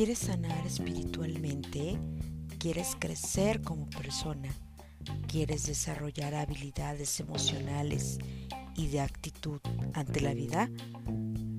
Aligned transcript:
¿Quieres 0.00 0.18
sanar 0.20 0.66
espiritualmente? 0.66 1.98
¿Quieres 2.58 2.96
crecer 2.98 3.60
como 3.60 3.88
persona? 3.90 4.48
¿Quieres 5.26 5.66
desarrollar 5.66 6.34
habilidades 6.34 7.20
emocionales 7.20 8.18
y 8.76 8.88
de 8.88 9.00
actitud 9.00 9.60
ante 9.92 10.20
la 10.20 10.32
vida? 10.32 10.70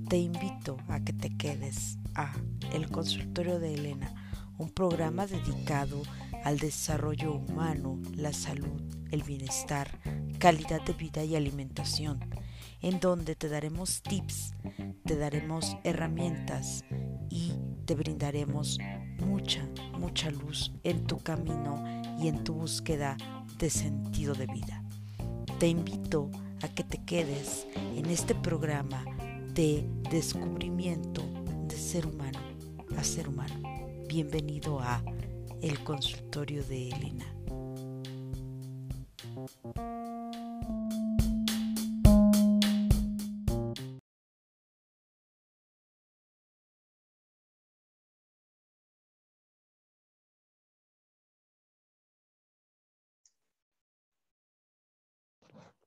Te 0.10 0.18
invito 0.18 0.78
a 0.88 1.00
que 1.02 1.14
te 1.14 1.36
quedes 1.38 1.98
a 2.16 2.34
El 2.74 2.90
Consultorio 2.90 3.60
de 3.60 3.76
Elena, 3.76 4.12
un 4.58 4.70
programa 4.70 5.28
dedicado 5.28 6.02
al 6.44 6.58
desarrollo 6.58 7.34
humano, 7.34 8.00
la 8.16 8.34
salud, 8.34 8.82
el 9.12 9.24
bienestar, 9.24 10.00
calidad 10.40 10.82
de 10.82 10.94
vida 10.94 11.24
y 11.24 11.36
alimentación, 11.36 12.20
en 12.82 13.00
donde 13.00 13.36
te 13.36 13.50
daremos 13.50 14.02
tips, 14.02 14.54
te 15.06 15.16
daremos 15.16 15.78
herramientas 15.84 16.84
y 17.30 17.54
te 17.86 17.96
brindaremos 17.96 18.80
mucha, 19.20 19.68
mucha 20.00 20.32
luz 20.32 20.72
en 20.84 21.06
tu 21.06 21.20
camino 21.20 21.84
y 22.20 22.28
en 22.28 22.44
tu 22.44 22.54
búsqueda 22.54 23.18
de 23.58 23.70
sentido 23.70 24.34
de 24.34 24.48
vida. 24.48 24.84
Te 25.60 25.68
invito 25.68 26.32
a 26.62 26.68
que 26.68 26.84
te 26.84 27.04
quedes 27.04 27.68
en 27.96 28.08
este 28.08 28.34
programa 28.34 29.06
de 29.54 29.86
descubrimiento 30.10 31.24
de 31.68 31.78
ser 31.78 32.08
humano 32.08 32.40
a 32.98 33.04
ser 33.04 33.28
humano. 33.30 33.56
Bienvenido 34.08 34.80
a 34.80 35.04
El 35.62 35.84
Consultorio 35.84 36.64
de 36.64 36.90
Elena. 36.90 37.41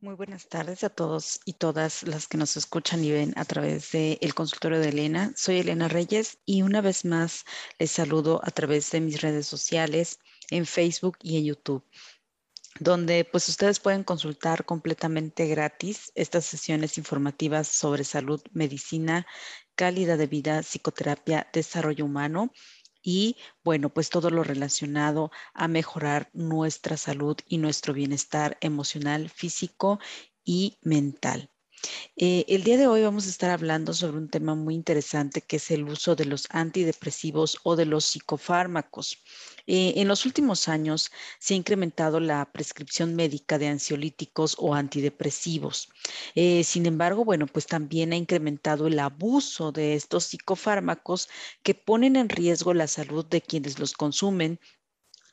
Muy 0.04 0.16
buenas 0.16 0.48
tardes 0.50 0.84
a 0.84 0.90
todos 0.90 1.40
y 1.46 1.54
todas 1.54 2.02
las 2.02 2.28
que 2.28 2.36
nos 2.36 2.58
escuchan 2.58 3.02
y 3.02 3.10
ven 3.10 3.32
a 3.36 3.46
través 3.46 3.90
del 3.92 4.18
el 4.20 4.34
consultorio 4.34 4.78
de 4.78 4.90
Elena. 4.90 5.32
Soy 5.34 5.60
Elena 5.60 5.88
Reyes 5.88 6.36
y 6.44 6.60
una 6.60 6.82
vez 6.82 7.06
más 7.06 7.46
les 7.78 7.92
saludo 7.92 8.38
a 8.44 8.50
través 8.50 8.90
de 8.90 9.00
mis 9.00 9.22
redes 9.22 9.46
sociales 9.46 10.18
en 10.50 10.66
Facebook 10.66 11.16
y 11.22 11.38
en 11.38 11.44
YouTube 11.46 11.84
donde 12.80 13.24
pues 13.24 13.48
ustedes 13.48 13.80
pueden 13.80 14.04
consultar 14.04 14.64
completamente 14.64 15.46
gratis 15.46 16.12
estas 16.14 16.44
sesiones 16.44 16.98
informativas 16.98 17.68
sobre 17.68 18.04
salud, 18.04 18.42
medicina, 18.52 19.26
calidad 19.74 20.18
de 20.18 20.26
vida, 20.26 20.62
psicoterapia, 20.62 21.48
desarrollo 21.52 22.04
humano 22.04 22.52
y 23.02 23.36
bueno, 23.62 23.90
pues 23.90 24.08
todo 24.10 24.30
lo 24.30 24.42
relacionado 24.44 25.30
a 25.52 25.68
mejorar 25.68 26.30
nuestra 26.32 26.96
salud 26.96 27.36
y 27.46 27.58
nuestro 27.58 27.92
bienestar 27.92 28.56
emocional, 28.60 29.28
físico 29.28 29.98
y 30.44 30.78
mental. 30.82 31.53
Eh, 32.16 32.44
el 32.48 32.64
día 32.64 32.76
de 32.76 32.86
hoy 32.86 33.02
vamos 33.02 33.26
a 33.26 33.30
estar 33.30 33.50
hablando 33.50 33.92
sobre 33.92 34.18
un 34.18 34.28
tema 34.28 34.54
muy 34.54 34.74
interesante 34.74 35.40
que 35.40 35.56
es 35.56 35.70
el 35.70 35.84
uso 35.84 36.14
de 36.16 36.24
los 36.24 36.46
antidepresivos 36.50 37.58
o 37.64 37.76
de 37.76 37.86
los 37.86 38.04
psicofármacos. 38.04 39.18
Eh, 39.66 39.94
en 39.96 40.08
los 40.08 40.26
últimos 40.26 40.68
años 40.68 41.10
se 41.38 41.54
ha 41.54 41.56
incrementado 41.56 42.20
la 42.20 42.52
prescripción 42.52 43.14
médica 43.14 43.58
de 43.58 43.68
ansiolíticos 43.68 44.56
o 44.58 44.74
antidepresivos. 44.74 45.88
Eh, 46.34 46.64
sin 46.64 46.86
embargo, 46.86 47.24
bueno, 47.24 47.46
pues 47.46 47.66
también 47.66 48.12
ha 48.12 48.16
incrementado 48.16 48.86
el 48.86 48.98
abuso 48.98 49.72
de 49.72 49.94
estos 49.94 50.24
psicofármacos 50.24 51.28
que 51.62 51.74
ponen 51.74 52.16
en 52.16 52.28
riesgo 52.28 52.74
la 52.74 52.86
salud 52.86 53.24
de 53.26 53.40
quienes 53.40 53.78
los 53.78 53.94
consumen 53.94 54.60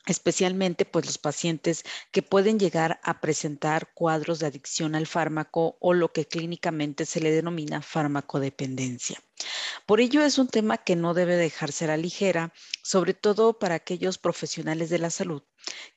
especialmente 0.06 0.84
pues 0.84 1.06
los 1.06 1.18
pacientes 1.18 1.84
que 2.10 2.22
pueden 2.22 2.58
llegar 2.58 3.00
a 3.02 3.20
presentar 3.20 3.92
cuadros 3.94 4.38
de 4.40 4.46
adicción 4.46 4.94
al 4.94 5.06
fármaco 5.06 5.76
o 5.80 5.94
lo 5.94 6.12
que 6.12 6.26
clínicamente 6.26 7.06
se 7.06 7.20
le 7.20 7.30
denomina 7.30 7.82
farmacodependencia. 7.82 9.22
Por 9.86 10.00
ello 10.00 10.22
es 10.22 10.38
un 10.38 10.48
tema 10.48 10.78
que 10.78 10.96
no 10.96 11.14
debe 11.14 11.36
dejarse 11.36 11.84
a 11.84 11.88
la 11.88 11.96
ligera, 11.96 12.52
sobre 12.82 13.14
todo 13.14 13.58
para 13.58 13.76
aquellos 13.76 14.18
profesionales 14.18 14.90
de 14.90 14.98
la 14.98 15.10
salud 15.10 15.42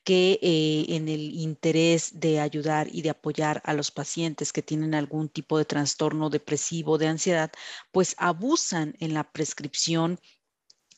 que 0.04 0.38
eh, 0.42 0.86
en 0.94 1.08
el 1.08 1.34
interés 1.34 2.20
de 2.20 2.40
ayudar 2.40 2.88
y 2.92 3.02
de 3.02 3.10
apoyar 3.10 3.62
a 3.64 3.72
los 3.72 3.90
pacientes 3.90 4.52
que 4.52 4.62
tienen 4.62 4.94
algún 4.94 5.28
tipo 5.28 5.58
de 5.58 5.64
trastorno 5.64 6.30
depresivo, 6.30 6.98
de 6.98 7.08
ansiedad, 7.08 7.50
pues 7.90 8.14
abusan 8.18 8.94
en 9.00 9.14
la 9.14 9.24
prescripción 9.32 10.20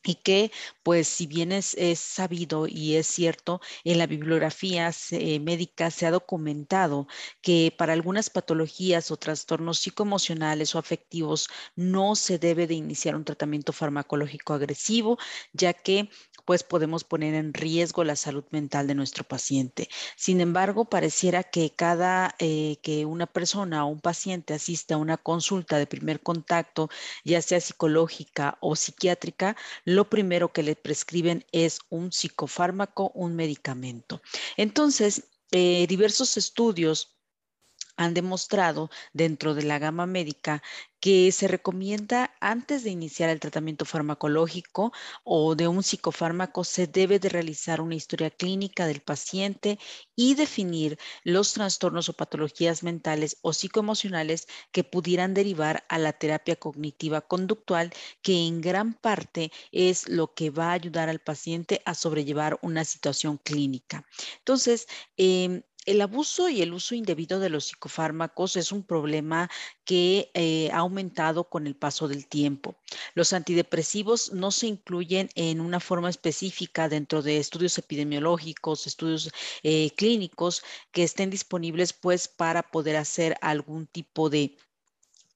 y 0.04 0.16
que, 0.16 0.50
pues, 0.82 1.09
si 1.09 1.26
bien 1.26 1.53
es, 1.53 1.76
sabido 1.98 2.66
y 2.66 2.97
es 2.97 3.06
cierto, 3.06 3.60
en 3.84 3.98
la 3.98 4.06
bibliografía 4.06 4.91
médica 5.41 5.91
se 5.91 6.06
ha 6.06 6.10
documentado 6.10 7.06
que 7.41 7.75
para 7.76 7.92
algunas 7.92 8.31
patologías 8.31 9.10
o 9.10 9.16
trastornos 9.16 9.78
psicoemocionales 9.81 10.75
o 10.75 10.78
afectivos 10.78 11.48
no 11.76 12.14
se 12.16 12.38
debe 12.38 12.66
de 12.66 12.75
iniciar 12.75 13.16
un 13.16 13.25
tratamiento 13.25 13.72
farmacológico 13.72 14.54
agresivo, 14.54 15.19
ya 15.53 15.72
que 15.75 16.10
pues 16.48 16.62
podemos 16.62 17.04
poner 17.04 17.34
en 17.34 17.53
riesgo 17.53 18.04
la 18.04 18.16
salud 18.16 18.42
mental 18.53 18.86
de 18.86 18.94
nuestro 18.94 19.22
paciente. 19.22 19.91
Sin 20.16 20.41
embargo, 20.41 20.86
pareciera 20.86 21.42
que 21.42 21.75
cada 21.76 22.34
eh, 22.38 22.78
que 22.81 23.04
una 23.04 23.26
persona 23.26 23.84
o 23.84 23.88
un 23.88 24.00
paciente 24.00 24.54
asiste 24.54 24.94
a 24.94 24.97
una 24.97 25.19
consulta 25.19 25.76
de 25.76 25.87
primer 25.87 26.22
contacto, 26.22 26.88
ya 27.22 27.42
sea 27.42 27.60
psicológica 27.60 28.56
o 28.62 28.76
psiquiátrica, 28.76 29.58
lo 29.84 30.08
primero 30.08 30.50
que 30.50 30.62
le 30.62 30.75
prescriben 30.75 31.44
es 31.53 31.81
un 31.91 32.12
psicofármaco, 32.12 33.12
un 33.14 33.37
medicamento. 33.37 34.22
Entonces, 34.56 35.25
eh, 35.50 35.87
diversos 35.87 36.38
estudios 36.38 37.18
han 37.98 38.14
demostrado 38.14 38.88
dentro 39.12 39.54
de 39.54 39.64
la 39.64 39.78
gama 39.78 40.06
médica 40.06 40.62
que 41.00 41.31
se 41.31 41.47
recomienda 41.47 42.34
antes 42.41 42.82
de 42.82 42.91
iniciar 42.91 43.31
el 43.31 43.38
tratamiento 43.41 43.84
farmacológico 43.84 44.92
o 45.25 45.54
de 45.54 45.69
un 45.69 45.82
psicofármaco, 45.82 46.64
se 46.64 46.87
debe 46.87 47.19
de 47.20 47.28
realizar 47.28 47.81
una 47.81 47.94
historia 47.94 48.31
clínica 48.31 48.87
del 48.87 49.00
paciente 49.00 49.78
y 50.16 50.34
definir 50.34 50.98
los 51.22 51.53
trastornos 51.53 52.08
o 52.08 52.14
patologías 52.14 52.82
mentales 52.82 53.38
o 53.42 53.53
psicoemocionales 53.53 54.47
que 54.72 54.84
pudieran 54.84 55.34
derivar 55.34 55.84
a 55.88 55.98
la 55.98 56.12
terapia 56.12 56.56
cognitiva 56.56 57.20
conductual, 57.20 57.92
que 58.22 58.47
en 58.47 58.60
gran 58.60 58.94
parte 58.94 59.53
es 59.72 60.08
lo 60.08 60.34
que 60.34 60.50
va 60.50 60.70
a 60.70 60.72
ayudar 60.72 61.08
al 61.08 61.20
paciente 61.20 61.82
a 61.84 61.94
sobrellevar 61.94 62.58
una 62.62 62.84
situación 62.84 63.38
clínica. 63.38 64.04
Entonces, 64.38 64.87
em, 65.16 65.62
el 65.88 66.03
abuso 66.03 66.50
y 66.50 66.60
el 66.60 66.75
uso 66.75 66.94
indebido 66.94 67.41
de 67.41 67.49
los 67.49 67.65
psicofármacos 67.65 68.56
es 68.56 68.72
un 68.72 68.82
problema 68.82 69.50
que 69.84 70.31
eh, 70.34 70.69
ha 70.71 70.78
aumentado 70.78 71.49
con 71.49 71.66
el 71.66 71.76
paso 71.76 72.09
del 72.09 72.26
tiempo. 72.26 72.76
Los 73.15 73.32
antidepresivos 73.32 74.32
no 74.34 74.50
se 74.50 74.66
incluyen 74.66 75.31
en 75.34 75.62
una 75.62 75.81
forma 75.81 76.10
específica 76.10 76.91
dentro 76.91 77.22
de 77.22 77.38
estudios 77.38 77.78
epidemiológicos, 77.78 78.87
estudios 78.87 79.31
eh, 79.62 79.91
clínicos 79.97 80.62
que 80.93 81.04
estén 81.04 81.31
disponibles 81.31 81.94
pues 81.94 82.28
para 82.28 82.62
poder 82.62 82.97
hacer 82.97 83.38
algún 83.41 83.87
tipo 83.87 84.28
de 84.28 84.56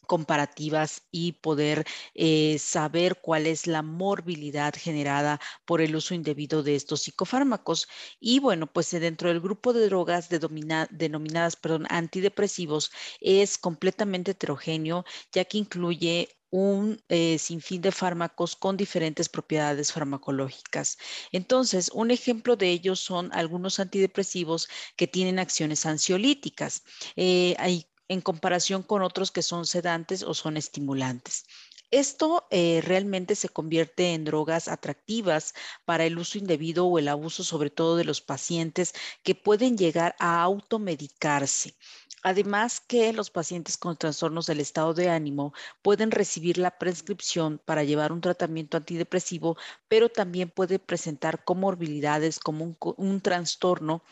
comparativas 0.06 1.02
y 1.10 1.32
poder 1.32 1.84
eh, 2.14 2.58
saber 2.58 3.20
cuál 3.20 3.46
es 3.46 3.66
la 3.66 3.82
morbilidad 3.82 4.74
generada 4.76 5.40
por 5.64 5.80
el 5.80 5.96
uso 5.96 6.14
indebido 6.14 6.62
de 6.62 6.74
estos 6.74 7.02
psicofármacos. 7.02 7.88
Y 8.20 8.40
bueno, 8.40 8.66
pues 8.72 8.92
eh, 8.94 9.00
dentro 9.00 9.28
del 9.28 9.40
grupo 9.40 9.72
de 9.72 9.86
drogas 9.86 10.28
denominadas 10.28 11.56
perdón, 11.56 11.87
antidepresivos 11.88 12.90
es 13.20 13.58
completamente 13.58 14.32
heterogéneo, 14.32 15.04
ya 15.32 15.44
que 15.44 15.58
incluye 15.58 16.28
un 16.50 17.02
eh, 17.08 17.38
sinfín 17.38 17.81
de 17.81 17.93
fármacos 17.93 18.56
con 18.56 18.76
diferentes 18.76 19.28
propiedades 19.31 19.90
farmacológicas. 19.93 20.99
Entonces, 21.32 21.90
un 21.94 22.10
ejemplo 22.10 22.56
de 22.56 22.69
ellos 22.70 23.00
son 23.00 23.31
algunos 23.32 23.81
antidepresivos 23.81 24.69
que 24.96 25.06
tienen 25.06 25.38
acciones 25.38 25.87
ansiolíticas. 25.87 26.82
hay 27.16 27.87
en 28.12 28.20
comparación 28.20 28.82
con 28.82 29.03
otros 29.03 29.31
que 29.31 29.43
son 29.43 29.67
sedantes 29.67 30.23
o 30.23 30.35
son 30.35 30.56
estimulantes. 30.56 31.47
Esto 31.91 32.47
eh, 32.50 32.81
realmente 32.82 33.35
se 33.35 33.49
convierte 33.49 34.14
en 34.14 34.25
drogas 34.25 34.69
atractivas 34.69 35.55
para 35.85 36.05
el 36.05 36.19
uso 36.19 36.38
indebido 36.38 36.87
o 36.87 36.99
el 36.99 37.09
abuso, 37.09 37.44
sobre 37.44 37.70
todo 37.70 37.97
de 37.97 38.05
los 38.05 38.20
pacientes 38.20 38.94
que 39.23 39.35
pueden 39.35 39.76
llegar 39.76 40.14
a 40.19 40.43
automedicarse. 40.43 41.75
Además 42.23 42.81
que 42.81 43.12
los 43.12 43.31
pacientes 43.31 43.76
con 43.76 43.97
trastornos 43.97 44.47
del 44.47 44.61
estado 44.61 44.94
de 44.94 45.11
ánimo 45.11 45.53
pueden 45.82 46.11
recibir 46.11 46.56
la 46.56 46.79
prescripción 46.79 47.61
para 47.64 47.82
llevar 47.82 48.12
un 48.12 48.20
tratamiento 48.20 48.76
antidepresivo, 48.76 49.56
pero 49.88 50.09
también 50.09 50.49
puede 50.49 50.79
presentar 50.79 51.44
comorbilidades 51.44 52.38
como 52.38 52.64
un, 52.64 52.76
un 52.97 53.20
trastorno 53.20 54.05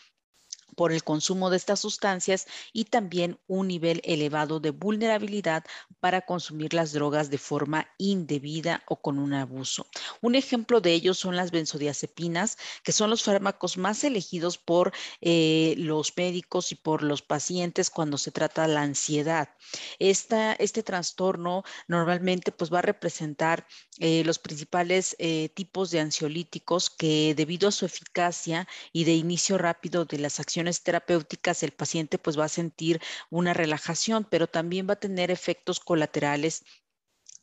por 0.80 0.92
el 0.92 1.04
consumo 1.04 1.50
de 1.50 1.58
estas 1.58 1.80
sustancias 1.80 2.46
y 2.72 2.86
también 2.86 3.38
un 3.48 3.68
nivel 3.68 4.00
elevado 4.02 4.60
de 4.60 4.70
vulnerabilidad 4.70 5.62
para 6.00 6.22
consumir 6.22 6.72
las 6.72 6.94
drogas 6.94 7.28
de 7.28 7.36
forma 7.36 7.86
indebida 7.98 8.82
o 8.86 8.96
con 8.96 9.18
un 9.18 9.34
abuso. 9.34 9.86
Un 10.22 10.36
ejemplo 10.36 10.80
de 10.80 10.94
ello 10.94 11.12
son 11.12 11.36
las 11.36 11.50
benzodiazepinas, 11.50 12.56
que 12.82 12.92
son 12.92 13.10
los 13.10 13.22
fármacos 13.22 13.76
más 13.76 14.04
elegidos 14.04 14.56
por 14.56 14.94
eh, 15.20 15.74
los 15.76 16.16
médicos 16.16 16.72
y 16.72 16.76
por 16.76 17.02
los 17.02 17.20
pacientes 17.20 17.90
cuando 17.90 18.16
se 18.16 18.30
trata 18.30 18.66
la 18.66 18.80
ansiedad. 18.80 19.50
Esta, 19.98 20.54
este 20.54 20.82
trastorno 20.82 21.62
normalmente 21.88 22.52
pues, 22.52 22.72
va 22.72 22.78
a 22.78 22.82
representar 22.82 23.66
eh, 23.98 24.22
los 24.24 24.38
principales 24.38 25.14
eh, 25.18 25.50
tipos 25.50 25.90
de 25.90 26.00
ansiolíticos 26.00 26.88
que 26.88 27.34
debido 27.34 27.68
a 27.68 27.72
su 27.72 27.84
eficacia 27.84 28.66
y 28.94 29.04
de 29.04 29.12
inicio 29.12 29.58
rápido 29.58 30.06
de 30.06 30.16
las 30.16 30.40
acciones 30.40 30.69
terapéuticas, 30.82 31.62
el 31.62 31.72
paciente 31.72 32.18
pues 32.18 32.38
va 32.38 32.44
a 32.44 32.48
sentir 32.48 33.00
una 33.30 33.54
relajación, 33.54 34.26
pero 34.30 34.46
también 34.46 34.88
va 34.88 34.94
a 34.94 35.00
tener 35.00 35.30
efectos 35.30 35.80
colaterales 35.80 36.64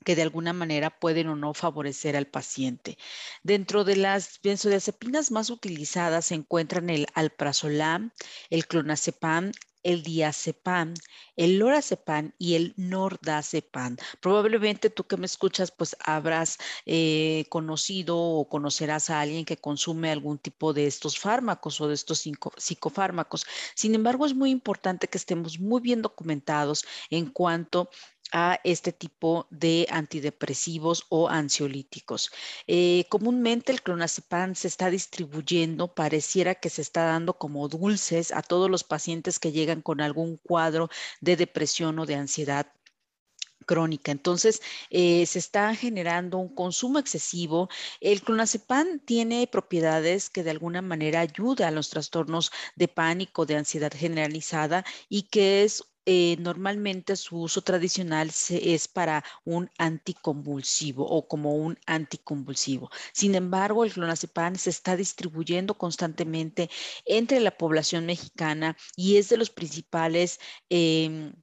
que 0.06 0.15
de 0.15 0.21
alguna 0.21 0.53
manera 0.53 0.89
pueden 1.00 1.27
o 1.27 1.35
no 1.35 1.53
favorecer 1.53 2.15
al 2.15 2.27
paciente. 2.27 2.97
Dentro 3.44 3.83
de 3.83 3.97
las 3.97 4.39
benzodiazepinas 4.41 5.31
más 5.31 5.50
utilizadas 5.50 6.27
se 6.27 6.35
encuentran 6.35 6.89
el 6.89 7.07
alprazolam, 7.13 8.12
el 8.50 8.68
clonazepam, 8.68 9.51
el 9.87 10.03
diazepam, 10.03 10.93
el 11.37 11.59
lorazepam 11.59 12.33
y 12.37 12.55
el 12.55 12.73
nordazepam. 12.75 13.95
Probablemente 14.19 14.89
tú 14.89 15.05
que 15.05 15.15
me 15.15 15.25
escuchas, 15.25 15.71
pues 15.71 15.95
habrás 16.03 16.57
eh, 16.85 17.45
conocido 17.49 18.17
o 18.19 18.49
conocerás 18.49 19.09
a 19.09 19.21
alguien 19.21 19.45
que 19.45 19.55
consume 19.55 20.11
algún 20.11 20.39
tipo 20.39 20.73
de 20.73 20.87
estos 20.87 21.17
fármacos 21.17 21.79
o 21.79 21.87
de 21.87 21.93
estos 21.93 22.27
psicofármacos. 22.57 23.45
Sin 23.75 23.95
embargo, 23.95 24.25
es 24.25 24.35
muy 24.35 24.51
importante 24.51 25.07
que 25.07 25.17
estemos 25.17 25.57
muy 25.57 25.79
bien 25.79 26.01
documentados 26.01 26.85
en 27.09 27.27
cuanto 27.27 27.89
a 28.31 28.59
este 28.63 28.91
tipo 28.91 29.47
de 29.50 29.88
antidepresivos 29.89 31.06
o 31.09 31.29
ansiolíticos. 31.29 32.31
Eh, 32.68 33.06
comúnmente 33.09 33.71
el 33.71 33.81
clonazepam 33.81 34.56
se 34.56 34.68
está 34.68 34.89
distribuyendo, 34.89 35.94
pareciera 35.94 36.56
que 36.56 36.69
se 36.69 36.81
está 36.81 37.06
dando 37.06 37.38
como 37.38 37.68
dulces 37.68 38.31
a 38.31 38.41
todos 38.41 38.69
los 38.69 38.83
pacientes 38.83 39.39
que 39.39 39.51
llegan 39.51 39.81
con 39.81 40.01
algún 40.01 40.38
cuadro 40.38 40.89
de 41.21 41.35
depresión 41.35 42.00
o 42.00 42.06
de 42.06 42.15
ansiedad 42.15 42.68
crónica. 43.68 44.12
Entonces, 44.12 44.62
eh, 44.89 45.25
se 45.27 45.39
está 45.39 45.75
generando 45.75 46.38
un 46.39 46.53
consumo 46.56 47.00
excesivo. 47.00 47.69
El 48.01 48.21
clonazepam 48.21 49.00
tiene 49.00 49.45
propiedades 49.47 50.30
que 50.30 50.44
de 50.44 50.51
alguna 50.51 50.81
manera 50.81 51.19
ayuda 51.19 51.68
a 51.68 51.71
los 51.71 51.89
trastornos 51.89 52.51
de 52.75 52.88
pánico, 52.88 53.45
de 53.45 53.57
ansiedad 53.57 53.91
generalizada 53.94 54.85
y 55.09 55.23
que 55.23 55.63
es 55.63 55.83
eh, 56.09 56.38
normalmente 56.39 57.18
su 57.18 57.42
uso 57.42 57.62
tradicional 57.62 58.31
es 58.50 58.88
para 58.88 59.25
un 59.44 59.69
anticonvulsivo 59.77 61.06
o 61.06 61.27
como 61.27 61.56
un 61.56 61.77
anticonvulsivo. 61.86 62.89
Sin 63.12 63.36
embargo, 63.36 63.83
el 63.83 63.92
clonazepam 63.92 64.56
se 64.56 64.69
está 64.69 64.95
distribuyendo 64.95 65.77
constantemente 65.77 66.69
entre 67.06 67.42
la 67.42 67.51
población 67.57 68.06
mexicana 68.06 68.77
y 68.95 69.18
es 69.18 69.27
de 69.27 69.36
los 69.38 69.50
principales 69.50 70.39
em, 70.69 71.33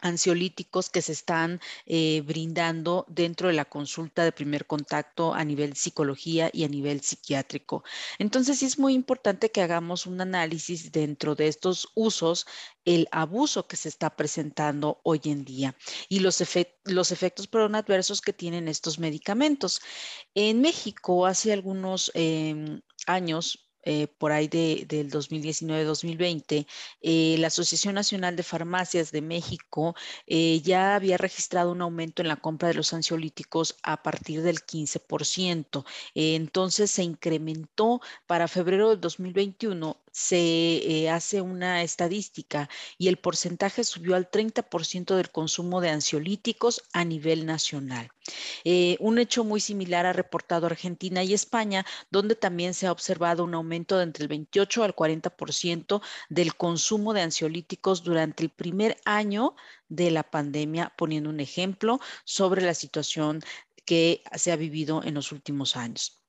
ansiolíticos 0.00 0.90
que 0.90 1.02
se 1.02 1.12
están 1.12 1.60
eh, 1.86 2.22
brindando 2.24 3.06
dentro 3.08 3.48
de 3.48 3.54
la 3.54 3.64
consulta 3.64 4.24
de 4.24 4.32
primer 4.32 4.66
contacto 4.66 5.34
a 5.34 5.44
nivel 5.44 5.76
psicología 5.76 6.50
y 6.52 6.64
a 6.64 6.68
nivel 6.68 7.00
psiquiátrico. 7.00 7.84
Entonces, 8.18 8.58
sí 8.58 8.66
es 8.66 8.78
muy 8.78 8.94
importante 8.94 9.50
que 9.50 9.62
hagamos 9.62 10.06
un 10.06 10.20
análisis 10.20 10.92
dentro 10.92 11.34
de 11.34 11.48
estos 11.48 11.88
usos, 11.94 12.46
el 12.84 13.08
abuso 13.12 13.66
que 13.66 13.76
se 13.76 13.88
está 13.88 14.16
presentando 14.16 15.00
hoy 15.04 15.20
en 15.24 15.44
día 15.44 15.76
y 16.08 16.20
los, 16.20 16.40
efectos 16.40 17.48
adversos 17.52 18.20
que 18.20 18.32
tienen 18.32 18.68
estos 18.68 18.98
medicamentos. 18.98 19.80
En 20.34 20.60
México, 20.60 21.26
hace 21.26 21.52
algunos 21.52 22.10
em, 22.14 22.80
años, 23.06 23.69
eh, 23.82 24.08
por 24.18 24.32
ahí 24.32 24.48
de, 24.48 24.84
del 24.86 25.10
2019-2020, 25.10 26.66
eh, 27.00 27.36
la 27.38 27.46
Asociación 27.46 27.94
Nacional 27.94 28.36
de 28.36 28.42
Farmacias 28.42 29.10
de 29.10 29.22
México 29.22 29.94
eh, 30.26 30.60
ya 30.62 30.94
había 30.94 31.16
registrado 31.16 31.72
un 31.72 31.80
aumento 31.80 32.22
en 32.22 32.28
la 32.28 32.36
compra 32.36 32.68
de 32.68 32.74
los 32.74 32.92
ansiolíticos 32.92 33.76
a 33.82 34.02
partir 34.02 34.42
del 34.42 34.64
15%. 34.64 35.84
entonces 36.14 36.90
se 36.90 37.02
incrementó 37.02 38.00
para 38.26 38.48
febrero 38.48 38.90
del 38.90 39.00
2021 39.00 39.96
se 40.10 41.08
hace 41.10 41.40
una 41.40 41.82
estadística 41.82 42.68
y 42.98 43.08
el 43.08 43.16
porcentaje 43.16 43.84
subió 43.84 44.16
al 44.16 44.30
30% 44.30 45.16
del 45.16 45.30
consumo 45.30 45.80
de 45.80 45.90
ansiolíticos 45.90 46.82
a 46.92 47.04
nivel 47.04 47.46
nacional. 47.46 48.10
Eh, 48.64 48.96
un 49.00 49.18
hecho 49.18 49.44
muy 49.44 49.60
similar 49.60 50.06
ha 50.06 50.12
reportado 50.12 50.66
Argentina 50.66 51.22
y 51.22 51.34
España, 51.34 51.84
donde 52.10 52.34
también 52.34 52.74
se 52.74 52.86
ha 52.86 52.92
observado 52.92 53.44
un 53.44 53.54
aumento 53.54 53.96
de 53.96 54.04
entre 54.04 54.24
el 54.24 54.28
28 54.28 54.84
al 54.84 54.94
40% 54.94 56.02
del 56.28 56.54
consumo 56.54 57.12
de 57.12 57.22
ansiolíticos 57.22 58.02
durante 58.02 58.42
el 58.42 58.50
primer 58.50 58.96
año 59.04 59.54
de 59.88 60.10
la 60.10 60.22
pandemia, 60.22 60.92
poniendo 60.96 61.30
un 61.30 61.40
ejemplo 61.40 62.00
sobre 62.24 62.62
la 62.62 62.74
situación 62.74 63.40
que 63.84 64.22
se 64.36 64.52
ha 64.52 64.56
vivido 64.56 65.02
en 65.02 65.14
los 65.14 65.32
últimos 65.32 65.76
años. 65.76 66.19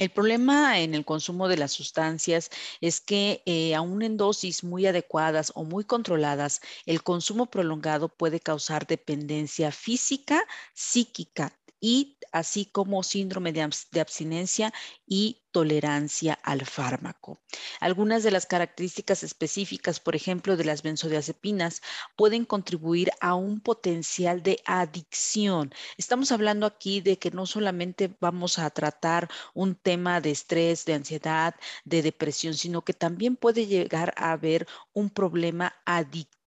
El 0.00 0.08
problema 0.10 0.80
en 0.80 0.94
el 0.94 1.04
consumo 1.04 1.46
de 1.46 1.58
las 1.58 1.72
sustancias 1.72 2.50
es 2.80 3.02
que 3.02 3.42
eh, 3.44 3.74
aún 3.74 4.00
en 4.02 4.16
dosis 4.16 4.64
muy 4.64 4.86
adecuadas 4.86 5.52
o 5.54 5.64
muy 5.64 5.84
controladas, 5.84 6.62
el 6.86 7.02
consumo 7.02 7.50
prolongado 7.50 8.08
puede 8.08 8.40
causar 8.40 8.86
dependencia 8.86 9.70
física, 9.72 10.42
psíquica 10.72 11.59
y 11.80 12.18
así 12.32 12.66
como 12.66 13.02
síndrome 13.02 13.52
de, 13.52 13.62
abstinencia 13.62 14.72
y 15.06 15.42
tolerancia 15.50 16.34
al 16.44 16.64
fármaco. 16.64 17.40
Algunas 17.80 18.22
de 18.22 18.30
las 18.30 18.46
características 18.46 19.24
específicas, 19.24 19.98
por 19.98 20.14
ejemplo, 20.14 20.56
de 20.56 20.64
las 20.64 20.82
benzodiazepinas, 20.82 21.82
pueden 22.16 22.44
contribuir 22.44 23.10
a 23.20 23.34
un 23.34 23.60
potencial 23.60 24.42
de 24.42 24.60
adicción. 24.64 25.72
Estamos 25.96 26.30
hablando 26.30 26.66
aquí 26.66 27.00
de 27.00 27.18
que 27.18 27.30
no 27.30 27.46
solamente 27.46 28.14
vamos 28.20 28.58
a 28.58 28.70
tratar 28.70 29.28
un 29.54 29.74
tema 29.74 30.20
de 30.20 30.30
estrés, 30.30 30.84
de 30.84 30.94
ansiedad, 30.94 31.54
de 31.84 32.02
depresión, 32.02 32.54
sino 32.54 32.82
que 32.82 32.92
también 32.92 33.36
puede 33.36 33.66
llegar 33.66 34.14
a 34.16 34.32
haber 34.32 34.68
un 34.92 35.10
problema 35.10 35.74
adictivo 35.84 36.39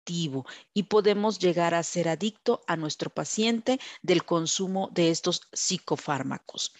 y 0.73 0.83
podemos 0.83 1.39
llegar 1.39 1.73
a 1.73 1.83
ser 1.83 2.09
adicto 2.09 2.61
a 2.67 2.75
nuestro 2.75 3.09
paciente 3.09 3.79
del 4.01 4.25
consumo 4.25 4.89
de 4.93 5.09
estos 5.09 5.47
psicofármacos. 5.53 6.73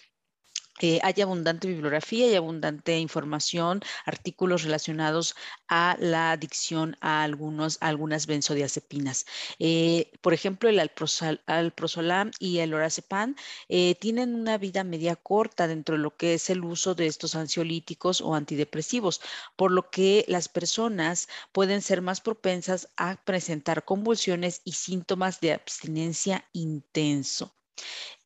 Eh, 0.81 0.99
hay 1.03 1.21
abundante 1.21 1.67
bibliografía 1.67 2.27
y 2.27 2.35
abundante 2.35 2.97
información, 2.97 3.81
artículos 4.05 4.63
relacionados 4.63 5.35
a 5.67 5.95
la 5.99 6.31
adicción 6.31 6.97
a, 6.99 7.23
algunos, 7.23 7.77
algunas 7.79 8.25
benzodiazepinas. 8.25 9.25
Eh, 9.59 10.11
por 10.21 10.33
ejemplo, 10.33 10.69
el 10.69 10.79
alprozolam 10.79 12.31
y 12.39 12.59
el 12.59 12.71
lorazepam 12.71 13.35
eh, 13.69 13.95
tienen 13.95 14.35
una 14.35 14.57
vida 14.57 14.83
media 14.83 15.15
corta 15.15 15.67
dentro 15.67 15.95
de 15.95 16.01
lo 16.01 16.17
que 16.17 16.33
es 16.35 16.49
el 16.49 16.63
uso 16.63 16.95
de 16.95 17.07
estos 17.07 17.35
ansiolíticos 17.35 18.21
o 18.21 18.33
antidepresivos, 18.35 19.21
por 19.55 19.71
lo 19.71 19.89
que 19.91 20.25
las 20.27 20.49
personas 20.49 21.29
pueden 21.51 21.81
ser 21.81 22.01
más 22.01 22.19
propensas 22.21 22.89
a 22.97 23.23
presentar 23.23 23.85
convulsiones 23.85 24.61
y 24.63 24.73
síntomas 24.73 25.39
de 25.39 25.53
abstinencia 25.53 26.45
intenso. 26.53 27.53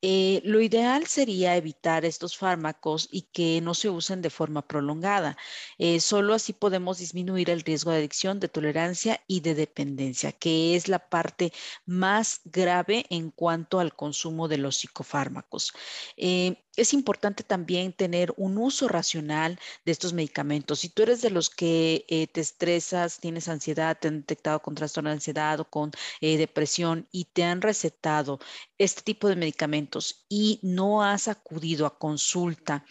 Eh, 0.00 0.40
lo 0.44 0.60
ideal 0.60 1.06
sería 1.06 1.56
evitar 1.56 2.04
estos 2.04 2.36
fármacos 2.36 3.08
y 3.10 3.22
que 3.32 3.60
no 3.60 3.74
se 3.74 3.90
usen 3.90 4.22
de 4.22 4.30
forma 4.30 4.66
prolongada. 4.66 5.36
Eh, 5.78 5.98
solo 6.00 6.34
así 6.34 6.52
podemos 6.52 6.98
disminuir 6.98 7.50
el 7.50 7.62
riesgo 7.62 7.90
de 7.90 7.98
adicción, 7.98 8.38
de 8.38 8.48
tolerancia 8.48 9.20
y 9.26 9.40
de 9.40 9.54
dependencia, 9.56 10.30
que 10.32 10.76
es 10.76 10.88
la 10.88 11.00
parte 11.08 11.52
más 11.84 12.40
grave 12.44 13.06
en 13.10 13.30
cuanto 13.32 13.80
al 13.80 13.94
consumo 13.96 14.46
de 14.46 14.58
los 14.58 14.76
psicofármacos. 14.76 15.72
Eh, 16.16 16.62
es 16.76 16.92
importante 16.92 17.42
también 17.42 17.92
tener 17.92 18.32
un 18.36 18.56
uso 18.56 18.86
racional 18.86 19.58
de 19.84 19.90
estos 19.90 20.12
medicamentos. 20.12 20.78
Si 20.78 20.88
tú 20.90 21.02
eres 21.02 21.20
de 21.22 21.30
los 21.30 21.50
que 21.50 22.04
te 22.32 22.40
estresas, 22.40 23.18
tienes 23.18 23.48
ansiedad, 23.48 23.98
te 23.98 24.06
han 24.06 24.20
detectado 24.20 24.62
con 24.62 24.76
trastorno 24.76 25.10
de 25.10 25.14
ansiedad 25.14 25.58
o 25.58 25.64
con 25.68 25.90
depresión 26.20 27.08
y 27.10 27.24
te 27.24 27.42
han 27.42 27.62
recetado 27.62 28.38
este 28.78 29.02
tipo 29.02 29.28
de 29.28 29.34
medicamentos, 29.38 30.26
y 30.28 30.60
no 30.62 31.02
has 31.02 31.28
acudido 31.28 31.86
a 31.86 31.98
consulta 31.98 32.84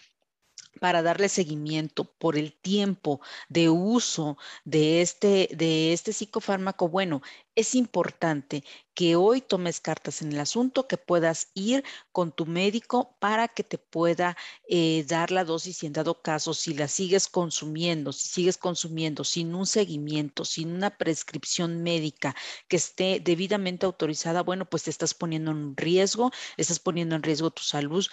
para 0.80 1.02
darle 1.02 1.30
seguimiento 1.30 2.06
por 2.06 2.38
el 2.38 2.54
tiempo 2.54 3.20
de 3.50 3.70
uso 3.70 4.38
de 4.64 5.02
este, 5.02 5.50
de 5.56 5.94
este 5.94 6.14
psicofármaco, 6.14 6.88
bueno, 6.88 7.22
es 7.58 7.74
importante 7.74 8.64
que 8.94 9.16
hoy 9.16 9.42
tomes 9.42 9.82
cartas 9.82 10.22
en 10.22 10.32
el 10.32 10.40
asunto, 10.40 10.88
que 10.88 10.98
puedas 10.98 11.50
ir 11.56 11.84
con 12.12 12.32
tu 12.32 12.46
médico 12.46 13.18
para 13.20 13.48
que 13.48 13.64
te 13.64 13.80
pueda 13.80 14.38
eh, 14.70 15.04
dar 15.08 15.32
la 15.32 15.44
dosis 15.44 15.82
y 15.82 15.88
en 15.88 15.94
dado 15.94 16.22
caso, 16.22 16.54
si 16.54 16.76
la 16.76 16.88
sigues 16.88 17.28
consumiendo, 17.28 18.14
si 18.14 18.28
sigues 18.28 18.58
consumiendo 18.58 19.24
sin 19.24 19.56
un 19.56 19.66
seguimiento, 19.66 20.46
sin 20.46 20.70
una 20.70 20.98
prescripción 20.98 21.82
médica 21.82 22.36
que 22.68 22.78
esté 22.78 23.20
debidamente 23.20 23.88
autorizada, 23.88 24.44
bueno, 24.44 24.70
pues 24.70 24.84
te 24.84 24.92
estás 24.92 25.16
poniendo 25.16 25.50
en 25.50 25.76
riesgo, 25.76 26.32
estás 26.58 26.80
poniendo 26.80 27.16
en 27.16 27.24
riesgo 27.24 27.50
tu 27.50 27.64
salud, 27.64 28.06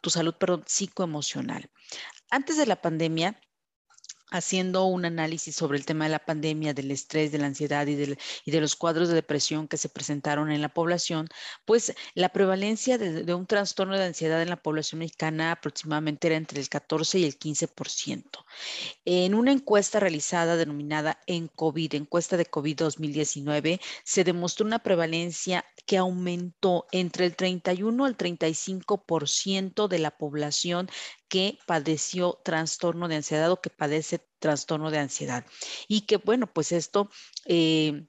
tu 0.00 0.08
salud, 0.10 0.34
psicoemocional. 0.66 1.70
Antes 2.30 2.56
de 2.56 2.64
la 2.64 2.80
pandemia, 2.80 3.38
haciendo 4.30 4.84
un 4.86 5.04
análisis 5.04 5.54
sobre 5.54 5.78
el 5.78 5.84
tema 5.84 6.04
de 6.04 6.10
la 6.10 6.24
pandemia, 6.24 6.74
del 6.74 6.90
estrés, 6.90 7.32
de 7.32 7.38
la 7.38 7.46
ansiedad 7.46 7.86
y, 7.86 7.94
de 7.94 8.60
los 8.60 8.76
cuadros 8.76 9.08
de 9.08 9.14
depresión 9.14 9.68
que 9.68 9.76
se 9.76 9.88
presentaron 9.88 10.50
en 10.50 10.60
la 10.60 10.68
población, 10.68 11.28
pues 11.64 11.94
la 12.14 12.30
prevalencia 12.30 12.98
de, 12.98 13.34
un 13.34 13.46
trastorno 13.46 13.96
de 13.96 14.04
ansiedad 14.04 14.42
en 14.42 14.50
la 14.50 14.62
población 14.62 15.00
mexicana 15.00 15.52
aproximadamente 15.52 16.26
era 16.26 16.36
entre 16.36 16.60
el 16.60 16.68
14 16.68 17.18
y 17.20 17.24
el 17.24 17.38
15%. 17.38 18.24
En 19.04 19.34
una 19.34 19.52
encuesta 19.52 20.00
realizada 20.00 20.56
denominada 20.56 21.20
en 21.26 21.48
COVID, 21.48 21.94
encuesta 21.94 22.36
de 22.36 22.46
COVID 22.46 22.76
2019, 22.76 23.80
se 24.04 24.24
demostró 24.24 24.66
una 24.66 24.80
prevalencia 24.80 25.64
que 25.86 25.98
aumentó 25.98 26.86
entre 26.90 27.26
el 27.26 27.36
31 27.36 28.04
al 28.04 28.16
35% 28.16 29.88
de 29.88 29.98
la 29.98 30.10
población 30.10 30.88
que 31.36 31.58
padeció 31.66 32.40
trastorno 32.42 33.08
de 33.08 33.16
ansiedad 33.16 33.50
o 33.52 33.60
que 33.60 33.68
padece 33.68 34.26
trastorno 34.38 34.90
de 34.90 35.00
ansiedad. 35.00 35.44
Y 35.86 36.06
que, 36.06 36.16
bueno, 36.16 36.46
pues 36.50 36.72
esto... 36.72 37.10
Eh, 37.44 38.06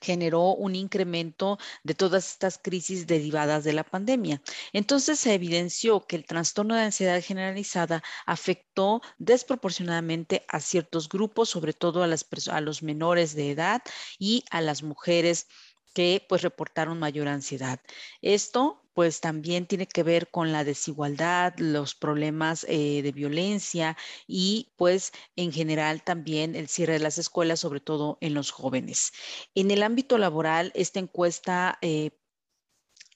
generó 0.00 0.54
un 0.54 0.74
incremento 0.74 1.58
de 1.84 1.94
todas 1.94 2.32
estas 2.32 2.58
crisis 2.58 3.06
derivadas 3.06 3.62
de 3.62 3.72
la 3.72 3.84
pandemia. 3.84 4.42
Entonces 4.72 5.20
se 5.20 5.34
evidenció 5.34 6.06
que 6.06 6.16
el 6.16 6.24
trastorno 6.24 6.74
de 6.74 6.82
ansiedad 6.82 7.22
generalizada 7.22 8.02
afectó 8.26 9.00
desproporcionadamente 9.18 10.44
a 10.48 10.60
ciertos 10.60 11.08
grupos, 11.08 11.50
sobre 11.50 11.72
todo 11.72 12.02
a, 12.02 12.08
las, 12.08 12.26
a 12.50 12.60
los 12.60 12.82
menores 12.82 13.34
de 13.34 13.52
edad 13.52 13.82
y 14.18 14.44
a 14.50 14.60
las 14.60 14.82
mujeres 14.82 15.46
que 15.94 16.24
pues 16.28 16.42
reportaron 16.42 16.98
mayor 16.98 17.28
ansiedad. 17.28 17.80
Esto 18.22 18.85
pues 18.96 19.20
también 19.20 19.66
tiene 19.66 19.86
que 19.86 20.02
ver 20.02 20.30
con 20.30 20.52
la 20.52 20.64
desigualdad, 20.64 21.52
los 21.58 21.94
problemas 21.94 22.64
eh, 22.66 23.02
de 23.02 23.12
violencia 23.12 23.94
y 24.26 24.72
pues 24.76 25.12
en 25.36 25.52
general 25.52 26.02
también 26.02 26.56
el 26.56 26.66
cierre 26.66 26.94
de 26.94 27.00
las 27.00 27.18
escuelas, 27.18 27.60
sobre 27.60 27.80
todo 27.80 28.16
en 28.22 28.32
los 28.32 28.50
jóvenes. 28.52 29.12
En 29.54 29.70
el 29.70 29.82
ámbito 29.82 30.16
laboral, 30.16 30.72
esta 30.74 30.98
encuesta 30.98 31.78
eh, 31.82 32.12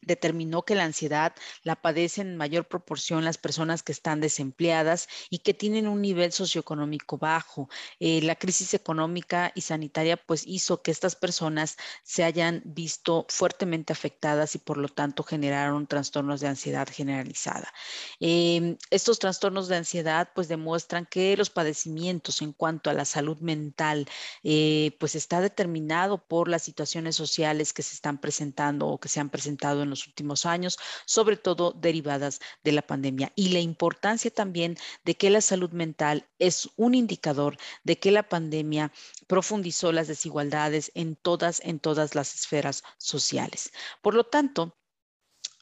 determinó 0.03 0.63
que 0.65 0.75
la 0.75 0.85
ansiedad 0.85 1.35
la 1.63 1.77
padecen 1.77 2.29
en 2.29 2.37
mayor 2.37 2.67
proporción 2.67 3.25
las 3.25 3.39
personas 3.39 3.83
que 3.83 3.93
están 3.93 4.21
desempleadas 4.21 5.09
y 5.29 5.39
que 5.39 5.55
tienen 5.55 5.87
un 5.87 6.01
nivel 6.01 6.33
socioeconómico 6.33 7.19
bajo. 7.19 7.69
Eh, 7.99 8.23
la 8.23 8.37
crisis 8.37 8.75
económica 8.75 9.53
y 9.55 9.63
sanitaria 9.63 10.17
pues 10.17 10.47
hizo 10.47 10.83
que 10.83 10.91
estas 10.91 11.17
personas 11.17 11.77
se 12.03 12.25
hayan 12.25 12.63
visto 12.65 13.27
fuertemente 13.29 13.93
afectadas 13.93 14.55
y 14.55 14.59
por 14.59 14.79
lo 14.79 14.89
tanto 14.89 15.23
generaron 15.23 15.87
trastornos 15.87 16.41
de 16.41 16.49
ansiedad 16.49 16.89
generalizada. 16.91 17.73
Em, 18.21 18.77
estos 18.91 19.19
trastornos 19.19 19.69
de 19.69 19.77
ansiedad 19.77 20.31
pues 20.35 20.49
demuestran 20.49 21.07
que 21.07 21.37
los 21.37 21.51
padecimientos 21.51 22.43
en 22.43 22.53
cuanto 22.53 22.91
a 22.91 22.95
la 22.95 23.05
salud 23.05 23.39
mental 23.39 24.07
eh, 24.43 24.97
pues 24.99 25.15
está 25.15 25.41
determinado 25.41 26.19
por 26.19 26.49
las 26.49 26.63
situaciones 26.63 27.17
sociales 27.17 27.73
que 27.73 27.83
se 27.83 27.95
están 27.95 28.19
presentando 28.21 28.89
o 28.89 28.99
que 28.99 29.09
se 29.09 29.21
han 29.21 29.31
presentado 29.31 29.83
en 29.83 29.90
los 29.91 30.07
últimos 30.07 30.47
años, 30.47 30.79
sobre 31.07 31.37
todo 31.37 31.73
derivadas 31.73 32.41
de 32.65 32.73
la 32.73 32.83
pandemia. 32.83 33.33
Y 33.37 33.51
la 33.51 33.61
importancia 33.61 34.31
también 34.31 34.77
de 35.05 35.17
que 35.17 35.31
la 35.31 35.41
salud 35.41 35.71
mental 35.71 36.29
es 36.39 36.69
un 36.77 36.95
indicador 36.95 37.57
de 37.85 37.99
que 37.99 38.11
la 38.11 38.29
pandemia 38.29 38.93
profundizó 39.27 39.93
las 39.93 40.09
desigualdades 40.09 40.91
en 40.95 41.17
todas, 41.17 41.61
en 41.61 41.79
todas 41.79 42.15
las 42.15 42.35
esferas 42.35 42.83
sociales. 42.99 43.73
Por 44.03 44.15
lo 44.15 44.25
tanto, 44.25 44.77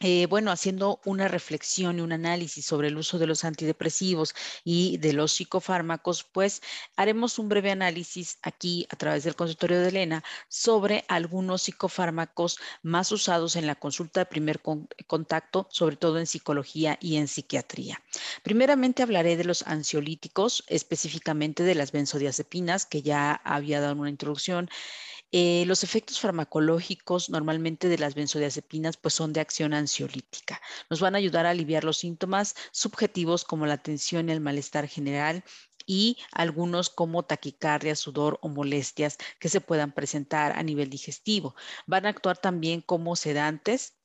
eh, 0.01 0.27
bueno, 0.27 0.53
haciendo 0.53 1.01
una 1.05 1.27
reflexión 1.27 1.99
y 1.99 2.03
un 2.03 2.13
análisis 2.13 2.65
sobre 2.65 2.89
el 2.89 2.97
uso 2.97 3.19
de 3.19 3.27
los 3.27 3.45
antidepresivos 3.45 4.35
y 4.63 4.97
de 4.99 5.13
los 5.13 5.33
psicofármacos, 5.33 6.23
pues 6.23 6.63
haremos 6.97 7.39
un 7.39 7.49
breve 7.49 7.73
análisis 7.73 8.39
aquí 8.43 8.87
a 8.91 8.97
través 8.97 9.25
del 9.25 9.35
consultorio 9.35 9.81
de 9.81 9.89
Elena 9.89 10.25
sobre 10.49 11.05
algunos 11.09 11.63
psicofármacos 11.63 12.59
más 12.83 13.11
usados 13.11 13.57
en 13.57 13.67
la 13.67 13.75
consulta 13.75 14.21
de 14.21 14.27
primer 14.27 14.61
contacto, 15.07 15.67
sobre 15.71 15.97
todo 15.97 16.19
en 16.19 16.27
psicología 16.27 16.97
y 17.01 17.17
en 17.17 17.27
psiquiatría. 17.27 18.01
Primeramente 18.45 19.03
hablaré 19.03 19.37
de 19.37 19.45
los 19.45 19.67
ansiolíticos, 19.67 20.65
específicamente 20.69 21.65
de 21.65 21.75
las 21.75 21.91
benzodiazepinas, 21.91 22.87
que 22.87 23.03
ya 23.03 23.33
había 23.33 23.81
dado 23.81 23.97
una 23.97 24.11
introducción. 24.11 24.71
Eh, 25.31 25.65
los 25.67 25.85
efectos 25.85 26.21
farmacológicos 26.21 27.29
normalmente 27.29 27.89
de 27.89 27.99
las 27.99 28.15
benzodiazepinas 28.15 28.97
pues 28.97 29.13
son 29.13 29.33
de 29.35 29.41
acción 29.41 29.75
ansiolítica. 29.75 30.61
Nos 30.89 31.01
van 31.01 31.15
a 31.15 31.19
ayudar 31.19 31.45
a 31.45 31.51
aliviar 31.51 31.85
los 31.85 31.99
síntomas 31.99 32.55
subjetivos 32.73 33.45
como 33.45 33.67
la 33.67 33.83
tensión 33.83 34.29
y 34.29 34.33
el 34.33 34.41
malestar 34.41 34.89
general 34.89 35.45
y 35.87 36.19
algunos 36.33 36.89
como 36.91 37.25
taquicardia, 37.25 37.95
sudor 37.97 38.39
o 38.43 38.49
molestias 38.49 39.19
que 39.39 39.49
se 39.49 39.61
puedan 39.61 39.93
presentar 39.93 40.53
a 40.53 40.63
nivel 40.63 40.89
digestivo. 40.89 41.55
Van 41.87 42.07
a 42.07 42.11
actuar 42.11 42.39
también 42.39 42.81
como 42.81 43.15
sedantes 43.15 43.99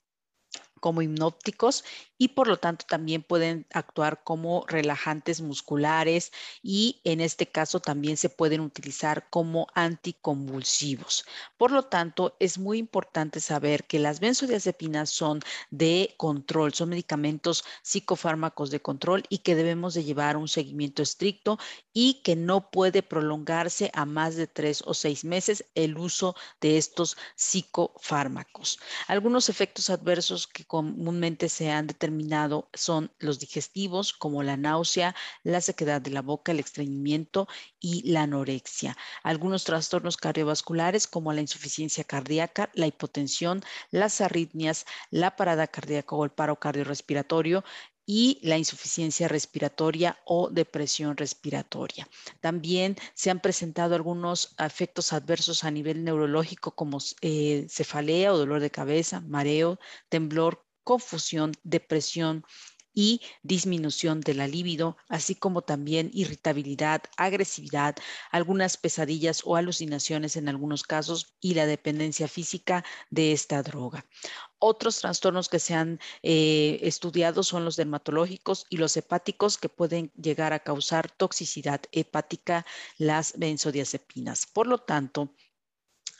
como 0.79 1.01
hipnópticos 1.01 1.83
y 2.17 2.29
por 2.29 2.47
lo 2.47 2.57
tanto 2.57 2.85
también 2.87 3.23
pueden 3.23 3.65
actuar 3.73 4.23
como 4.23 4.65
relajantes 4.67 5.41
musculares 5.41 6.31
y 6.61 7.01
en 7.03 7.19
este 7.19 7.47
caso 7.47 7.79
también 7.79 8.17
se 8.17 8.29
pueden 8.29 8.61
utilizar 8.61 9.29
como 9.29 9.67
anticonvulsivos. 9.73 11.25
Por 11.57 11.71
lo 11.71 11.83
tanto, 11.83 12.35
es 12.39 12.57
muy 12.57 12.77
importante 12.77 13.39
saber 13.39 13.85
que 13.85 13.99
las 13.99 14.19
benzodiazepinas 14.19 15.09
son 15.09 15.41
de 15.69 16.13
control, 16.17 16.73
son 16.73 16.89
medicamentos 16.89 17.63
psicofármacos 17.81 18.71
de 18.71 18.81
control 18.81 19.23
y 19.29 19.39
que 19.39 19.55
debemos 19.55 19.93
de 19.93 20.03
llevar 20.03 20.37
un 20.37 20.47
seguimiento 20.47 21.01
estricto 21.01 21.57
y 21.91 22.21
que 22.23 22.35
no 22.35 22.71
puede 22.71 23.03
prolongarse 23.03 23.91
a 23.93 24.05
más 24.05 24.35
de 24.35 24.47
tres 24.47 24.83
o 24.85 24.93
seis 24.93 25.25
meses 25.25 25.65
el 25.75 25.97
uso 25.97 26.35
de 26.61 26.77
estos 26.77 27.17
psicofármacos. 27.35 28.79
Algunos 29.07 29.49
efectos 29.49 29.89
adversos 29.89 30.47
que 30.47 30.65
comúnmente 30.73 31.49
se 31.49 31.69
han 31.69 31.85
determinado 31.85 32.67
son 32.73 33.11
los 33.19 33.37
digestivos, 33.37 34.11
como 34.11 34.41
la 34.41 34.57
náusea, 34.57 35.13
la 35.43 35.61
sequedad 35.61 36.01
de 36.01 36.09
la 36.09 36.23
boca, 36.23 36.51
el 36.51 36.59
estreñimiento 36.59 37.47
y 37.79 38.11
la 38.11 38.23
anorexia. 38.23 38.97
Algunos 39.21 39.65
trastornos 39.65 40.17
cardiovasculares, 40.17 41.05
como 41.05 41.31
la 41.31 41.41
insuficiencia 41.41 42.03
cardíaca, 42.03 42.71
la 42.73 42.87
hipotensión, 42.87 43.61
las 43.91 44.19
arritmias, 44.19 44.87
la 45.11 45.35
parada 45.35 45.67
cardíaca 45.67 46.15
o 46.15 46.25
el 46.25 46.31
paro 46.31 46.59
cardiorrespiratorio, 46.59 47.63
y 48.05 48.39
la 48.41 48.57
insuficiencia 48.57 49.27
respiratoria 49.27 50.17
o 50.25 50.49
depresión 50.49 51.15
respiratoria. 51.15 52.07
También 52.41 52.97
se 53.13 53.29
han 53.29 53.39
presentado 53.39 53.95
algunos 53.95 54.55
efectos 54.59 55.13
adversos 55.13 55.63
a 55.63 55.71
nivel 55.71 56.03
neurológico 56.03 56.71
como 56.75 56.97
eh, 57.21 57.65
cefalea 57.69 58.33
o 58.33 58.37
dolor 58.37 58.59
de 58.59 58.71
cabeza, 58.71 59.21
mareo, 59.21 59.79
temblor, 60.09 60.62
confusión, 60.83 61.53
depresión, 61.63 62.43
y 62.93 63.21
disminución 63.41 64.21
de 64.21 64.35
la 64.35 64.47
libido, 64.47 64.97
así 65.09 65.35
como 65.35 65.63
también 65.63 66.11
irritabilidad, 66.13 67.03
agresividad, 67.17 67.95
algunas 68.31 68.77
pesadillas 68.77 69.41
o 69.45 69.55
alucinaciones 69.55 70.35
en 70.35 70.47
algunos 70.47 70.83
casos 70.83 71.35
y 71.41 71.55
la 71.55 71.65
dependencia 71.65 72.27
física 72.27 72.83
de 73.09 73.31
esta 73.31 73.63
droga. 73.63 74.05
Otros 74.59 74.99
trastornos 74.99 75.49
que 75.49 75.59
se 75.59 75.73
han 75.73 75.99
eh, 76.21 76.79
estudiado 76.83 77.43
son 77.43 77.65
los 77.65 77.75
dermatológicos 77.75 78.65
y 78.69 78.77
los 78.77 78.95
hepáticos 78.95 79.57
que 79.57 79.69
pueden 79.69 80.11
llegar 80.15 80.53
a 80.53 80.59
causar 80.59 81.11
toxicidad 81.11 81.81
hepática 81.91 82.65
las 82.97 83.33
benzodiazepinas. 83.37 84.45
Por 84.45 84.67
lo 84.67 84.77
tanto, 84.77 85.33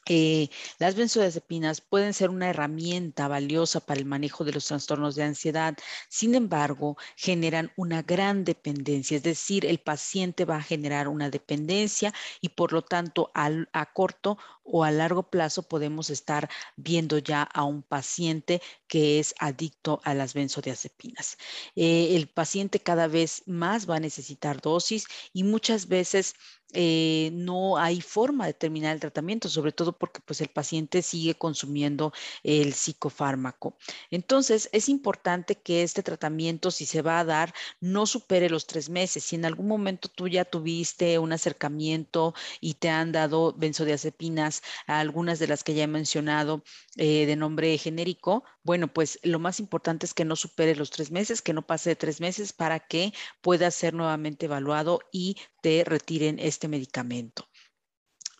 eh, 0.07 0.49
las 0.79 0.95
benzodiazepinas 0.95 1.81
pueden 1.81 2.13
ser 2.13 2.29
una 2.29 2.49
herramienta 2.49 3.27
valiosa 3.27 3.79
para 3.79 3.99
el 3.99 4.05
manejo 4.05 4.43
de 4.43 4.53
los 4.53 4.65
trastornos 4.65 5.15
de 5.15 5.23
ansiedad, 5.23 5.77
sin 6.09 6.35
embargo, 6.35 6.97
generan 7.15 7.71
una 7.77 8.01
gran 8.01 8.43
dependencia, 8.43 9.17
es 9.17 9.23
decir, 9.23 9.65
el 9.65 9.79
paciente 9.79 10.45
va 10.45 10.57
a 10.57 10.61
generar 10.61 11.07
una 11.07 11.29
dependencia 11.29 12.13
y 12.41 12.49
por 12.49 12.73
lo 12.73 12.81
tanto 12.81 13.31
a 13.33 13.93
corto 13.93 14.37
o 14.63 14.83
a 14.83 14.91
largo 14.91 15.23
plazo 15.29 15.63
podemos 15.63 16.09
estar 16.09 16.49
viendo 16.75 17.17
ya 17.17 17.43
a 17.43 17.63
un 17.63 17.83
paciente 17.83 18.61
que 18.87 19.19
es 19.19 19.35
adicto 19.39 20.01
a 20.03 20.13
las 20.13 20.33
benzodiazepinas. 20.33 21.37
Eh, 21.75 22.15
el 22.15 22.27
paciente 22.27 22.79
cada 22.79 23.07
vez 23.07 23.43
más 23.45 23.89
va 23.89 23.97
a 23.97 23.99
necesitar 23.99 24.61
dosis 24.61 25.05
y 25.33 25.43
muchas 25.43 25.87
veces 25.87 26.35
eh, 26.73 27.31
no 27.33 27.77
hay 27.77 28.01
forma 28.01 28.45
de 28.45 28.53
terminar 28.53 28.93
el 28.93 28.99
tratamiento, 28.99 29.49
sobre 29.49 29.71
todo 29.71 29.93
porque 29.97 30.21
pues, 30.25 30.41
el 30.41 30.49
paciente 30.49 31.01
sigue 31.01 31.35
consumiendo 31.35 32.13
el 32.43 32.73
psicofármaco. 32.73 33.77
Entonces, 34.11 34.69
es 34.71 34.89
importante 34.89 35.55
que 35.55 35.83
este 35.83 36.03
tratamiento, 36.03 36.71
si 36.71 36.85
se 36.85 37.01
va 37.01 37.19
a 37.19 37.25
dar, 37.25 37.53
no 37.79 38.05
supere 38.05 38.49
los 38.49 38.67
tres 38.67 38.89
meses. 38.89 39.23
Si 39.23 39.35
en 39.35 39.45
algún 39.45 39.67
momento 39.67 40.09
tú 40.09 40.27
ya 40.27 40.45
tuviste 40.45 41.19
un 41.19 41.33
acercamiento 41.33 42.33
y 42.59 42.75
te 42.75 42.89
han 42.89 43.11
dado 43.11 43.53
benzodiazepinas, 43.53 44.61
algunas 44.87 45.39
de 45.39 45.47
las 45.47 45.63
que 45.63 45.73
ya 45.73 45.83
he 45.83 45.87
mencionado 45.87 46.63
eh, 46.97 47.25
de 47.25 47.35
nombre 47.35 47.77
genérico, 47.77 48.43
bueno, 48.63 48.87
pues 48.87 49.19
lo 49.23 49.39
más 49.39 49.59
importante 49.59 50.05
es 50.05 50.13
que 50.13 50.25
no 50.25 50.35
supere 50.35 50.75
los 50.75 50.89
tres 50.89 51.11
meses, 51.11 51.41
que 51.41 51.53
no 51.53 51.65
pase 51.65 51.89
de 51.91 51.95
tres 51.95 52.21
meses 52.21 52.53
para 52.53 52.79
que 52.79 53.13
pueda 53.41 53.69
ser 53.71 53.93
nuevamente 53.93 54.45
evaluado 54.45 54.99
y 55.11 55.37
te 55.61 55.83
retiren 55.83 56.39
este 56.39 56.62
medicamento. 56.67 57.47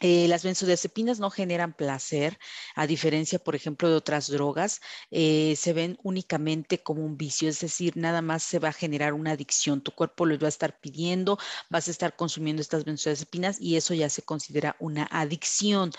Eh, 0.06 0.28
las 0.28 0.44
benzodiazepinas 0.44 1.22
no 1.22 1.30
generan 1.30 1.74
placer, 1.74 2.38
a 2.76 2.88
diferencia, 2.88 3.40
por 3.40 3.56
ejemplo, 3.56 3.88
de 3.90 3.96
otras 3.96 4.30
drogas, 4.30 4.82
eh, 5.12 5.56
se 5.56 5.72
ven 5.72 5.98
únicamente 6.04 6.84
como 6.84 7.06
un 7.06 7.16
vicio, 7.16 7.48
es 7.48 7.62
decir, 7.62 7.96
nada 7.96 8.22
más 8.22 8.44
se 8.44 8.60
va 8.60 8.68
a 8.70 8.74
generar 8.74 9.14
una 9.14 9.32
adicción. 9.32 9.82
Tu 9.82 9.94
cuerpo 9.94 10.26
lo 10.26 10.38
va 10.38 10.48
a 10.48 10.50
estar 10.50 10.78
pidiendo, 10.82 11.38
vas 11.70 11.88
a 11.88 11.92
estar 11.92 12.18
consumiendo 12.18 12.62
estas 12.62 12.84
benzodiazepinas 12.84 13.62
y 13.62 13.78
eso 13.78 13.94
ya 13.94 14.10
se 14.10 14.24
considera 14.24 14.76
una 14.80 15.08
adicción. 15.10 15.92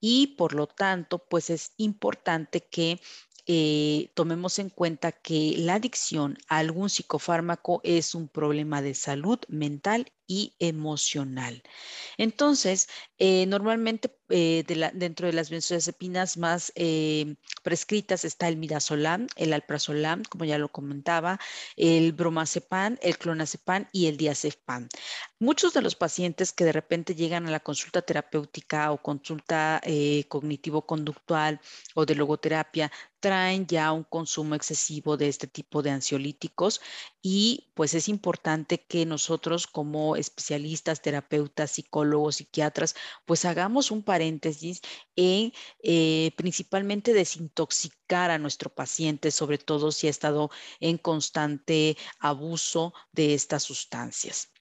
Y 0.00 0.34
por 0.36 0.52
lo 0.54 0.66
tanto, 0.66 1.24
pues 1.28 1.48
es 1.48 1.74
importante 1.76 2.66
que 2.68 3.00
eh, 3.46 4.10
tomemos 4.14 4.58
en 4.58 4.70
cuenta 4.70 5.12
que 5.12 5.54
la 5.58 5.74
adicción 5.74 6.38
a 6.48 6.58
algún 6.58 6.88
psicofármaco 6.88 7.80
es 7.84 8.14
un 8.14 8.28
problema 8.28 8.80
de 8.82 8.94
salud 8.94 9.38
mental 9.48 10.12
y 10.26 10.54
emocional. 10.58 11.62
Entonces, 12.16 12.88
eh, 13.18 13.46
normalmente 13.46 14.16
eh, 14.30 14.64
dentro 14.94 15.26
de 15.26 15.32
las 15.32 15.50
benzodiazepinas 15.50 16.36
más 16.36 16.72
eh, 16.74 17.36
prescritas 17.62 18.24
está 18.24 18.48
el 18.48 18.56
midazolam, 18.56 19.26
el 19.36 19.52
alprazolam, 19.52 20.22
como 20.24 20.44
ya 20.44 20.58
lo 20.58 20.70
comentaba, 20.70 21.38
el 21.76 22.12
bromazepam, 22.12 22.96
el 23.02 23.18
clonazepam 23.18 23.86
y 23.92 24.06
el 24.06 24.16
diazepam. 24.16 24.88
Muchos 25.38 25.74
de 25.74 25.82
los 25.82 25.94
pacientes 25.94 26.52
que 26.52 26.64
de 26.64 26.72
repente 26.72 27.14
llegan 27.14 27.46
a 27.46 27.50
la 27.50 27.60
consulta 27.60 28.02
terapéutica 28.02 28.92
o 28.92 29.02
consulta 29.02 29.80
cognitivo-conductual 30.28 31.60
o 31.94 32.06
de 32.06 32.14
logoterapia 32.14 32.90
traen 33.20 33.66
ya 33.66 33.92
un 33.92 34.04
consumo 34.04 34.54
excesivo 34.54 35.16
de 35.16 35.28
este 35.28 35.46
tipo 35.46 35.82
de 35.82 35.90
ansiolíticos 35.90 36.80
y 37.26 37.72
pues 37.74 37.94
es 37.94 38.10
importante 38.10 38.84
que 38.86 39.06
nosotros 39.06 39.66
como 39.66 40.14
especialistas, 40.14 41.00
terapeutas, 41.00 41.70
psicólogos, 41.70 42.36
psiquiatras, 42.36 42.94
pues 43.24 43.46
hagamos 43.46 43.90
un 43.90 44.02
paréntesis 44.02 44.82
en 45.16 45.52
eh, 45.82 46.32
principalmente 46.36 47.14
desintoxicar 47.14 48.30
a 48.30 48.38
nuestro 48.38 48.68
paciente, 48.74 49.30
sobre 49.30 49.56
todo 49.56 49.90
si 49.90 50.06
ha 50.06 50.10
estado 50.10 50.50
en 50.80 50.98
constante 50.98 51.96
abuso 52.20 52.92
de 53.12 53.32
estas 53.34 53.62
sustancias. 53.62 54.53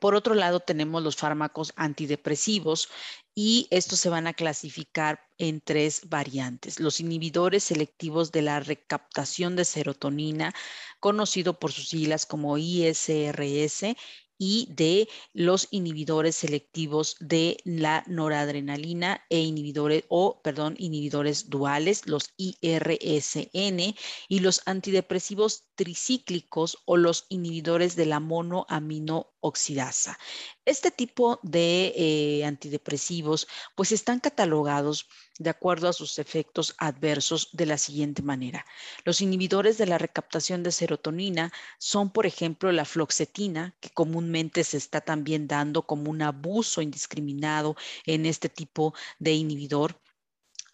Por 0.00 0.14
otro 0.14 0.34
lado, 0.34 0.60
tenemos 0.60 1.02
los 1.02 1.16
fármacos 1.16 1.72
antidepresivos 1.76 2.88
y 3.34 3.66
estos 3.70 4.00
se 4.00 4.08
van 4.08 4.26
a 4.26 4.34
clasificar 4.34 5.20
en 5.38 5.60
tres 5.60 6.08
variantes. 6.08 6.78
Los 6.78 7.00
inhibidores 7.00 7.64
selectivos 7.64 8.30
de 8.30 8.42
la 8.42 8.60
recaptación 8.60 9.56
de 9.56 9.64
serotonina, 9.64 10.52
conocido 11.00 11.58
por 11.58 11.72
sus 11.72 11.88
siglas 11.88 12.26
como 12.26 12.58
ISRS, 12.58 13.96
y 14.38 14.68
de 14.70 15.08
los 15.32 15.68
inhibidores 15.70 16.36
selectivos 16.36 17.16
de 17.20 17.58
la 17.64 18.04
noradrenalina 18.06 19.24
e 19.30 19.40
inhibidores 19.40 20.04
o 20.08 20.40
perdón, 20.42 20.74
inhibidores 20.78 21.50
duales, 21.50 22.06
los 22.06 22.32
IRSN 22.36 23.94
y 24.28 24.40
los 24.40 24.62
antidepresivos 24.66 25.64
tricíclicos 25.74 26.78
o 26.84 26.96
los 26.96 27.26
inhibidores 27.28 27.96
de 27.96 28.06
la 28.06 28.20
monoaminooxidasa. 28.20 30.18
Este 30.66 30.90
tipo 30.90 31.40
de 31.42 31.92
eh, 31.94 32.44
antidepresivos 32.46 33.46
pues 33.74 33.92
están 33.92 34.20
catalogados 34.20 35.08
de 35.38 35.50
acuerdo 35.50 35.88
a 35.88 35.92
sus 35.92 36.18
efectos 36.18 36.74
adversos 36.78 37.50
de 37.52 37.66
la 37.66 37.76
siguiente 37.76 38.22
manera. 38.22 38.64
Los 39.04 39.20
inhibidores 39.20 39.76
de 39.76 39.86
la 39.86 39.98
recaptación 39.98 40.62
de 40.62 40.72
serotonina 40.72 41.52
son, 41.78 42.10
por 42.10 42.24
ejemplo, 42.24 42.72
la 42.72 42.86
floxetina, 42.86 43.74
que 43.80 43.90
comúnmente 43.90 44.64
se 44.64 44.78
está 44.78 45.02
también 45.02 45.48
dando 45.48 45.82
como 45.86 46.10
un 46.10 46.22
abuso 46.22 46.80
indiscriminado 46.80 47.76
en 48.06 48.24
este 48.24 48.48
tipo 48.48 48.94
de 49.18 49.32
inhibidor 49.32 50.00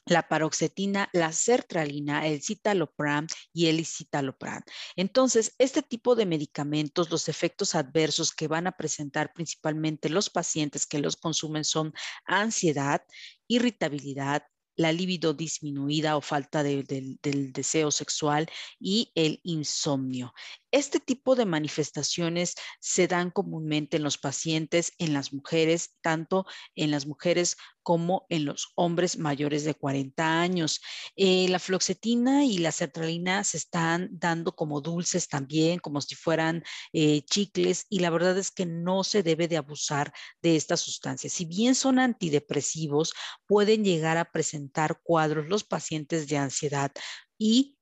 la 0.06 0.26
paroxetina, 0.28 1.08
la 1.12 1.32
sertralina, 1.32 2.26
el 2.26 2.42
citalopram 2.42 3.26
y 3.52 3.66
el 3.66 3.84
citalopram. 3.86 4.62
Entonces, 4.96 5.54
este 5.58 5.82
tipo 5.82 6.14
de 6.16 6.26
medicamentos, 6.26 7.10
los 7.10 7.28
efectos 7.28 7.74
adversos 7.74 8.32
que 8.32 8.48
van 8.48 8.66
a 8.66 8.76
presentar 8.76 9.32
principalmente 9.32 10.08
los 10.08 10.30
pacientes 10.30 10.86
que 10.86 10.98
los 10.98 11.16
consumen 11.16 11.64
son 11.64 11.92
ansiedad, 12.24 13.02
irritabilidad, 13.46 14.44
la 14.76 14.92
libido 14.92 15.34
disminuida 15.34 16.16
o 16.16 16.22
falta 16.22 16.62
del 16.62 17.18
deseo 17.52 17.90
sexual 17.90 18.48
y 18.78 19.12
el 19.14 19.40
insomnio. 19.42 20.32
Este 20.72 21.00
tipo 21.00 21.34
de 21.34 21.46
manifestaciones 21.46 22.54
se 22.80 23.08
dan 23.08 23.30
comúnmente 23.30 23.96
en 23.96 24.04
los 24.04 24.18
pacientes, 24.18 24.92
en 24.98 25.12
las 25.12 25.32
mujeres, 25.32 25.96
tanto 26.00 26.46
en 26.74 26.90
las 26.90 27.06
mujeres 27.06 27.56
como 27.82 28.26
en 28.28 28.44
los 28.44 28.72
hombres 28.76 29.18
mayores 29.18 29.64
de 29.64 29.74
40 29.74 30.40
años. 30.40 30.80
Eh, 31.16 31.48
la 31.48 31.58
floxetina 31.58 32.44
y 32.44 32.58
la 32.58 32.70
sertralina 32.70 33.42
se 33.42 33.56
están 33.56 34.08
dando 34.12 34.54
como 34.54 34.80
dulces 34.80 35.28
también, 35.28 35.80
como 35.80 36.00
si 36.00 36.14
fueran 36.14 36.62
eh, 36.92 37.22
chicles, 37.22 37.86
y 37.88 37.98
la 37.98 38.10
verdad 38.10 38.38
es 38.38 38.50
que 38.50 38.66
no 38.66 39.02
se 39.02 39.22
debe 39.22 39.48
de 39.48 39.56
abusar 39.56 40.12
de 40.40 40.56
estas 40.56 40.80
sustancias. 40.80 41.32
Si 41.32 41.46
bien 41.46 41.74
son 41.74 41.98
antidepresivos, 41.98 43.12
pueden 43.46 43.84
llegar 43.84 44.18
a 44.18 44.30
presentar 44.30 45.00
cuadros 45.02 45.48
los 45.48 45.64
pacientes 45.64 46.28
de 46.28 46.36
ansiedad 46.36 46.92
y 47.38 47.79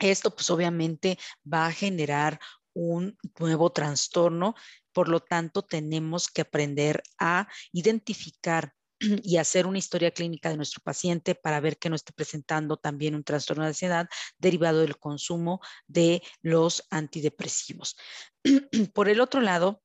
esto 0.00 0.34
pues 0.34 0.50
obviamente 0.50 1.18
va 1.50 1.66
a 1.66 1.72
generar 1.72 2.40
un 2.74 3.16
nuevo 3.38 3.70
trastorno, 3.70 4.54
por 4.92 5.08
lo 5.08 5.20
tanto 5.20 5.62
tenemos 5.62 6.28
que 6.28 6.42
aprender 6.42 7.02
a 7.18 7.48
identificar 7.72 8.74
y 9.22 9.36
hacer 9.36 9.66
una 9.66 9.78
historia 9.78 10.10
clínica 10.10 10.50
de 10.50 10.56
nuestro 10.56 10.82
paciente 10.82 11.34
para 11.34 11.60
ver 11.60 11.78
que 11.78 11.90
no 11.90 11.96
esté 11.96 12.12
presentando 12.12 12.76
también 12.76 13.14
un 13.14 13.24
trastorno 13.24 13.62
de 13.62 13.68
ansiedad 13.68 14.08
derivado 14.38 14.80
del 14.80 14.98
consumo 14.98 15.60
de 15.86 16.22
los 16.42 16.86
antidepresivos. 16.90 17.96
Por 18.94 19.08
el 19.08 19.20
otro 19.20 19.40
lado, 19.40 19.82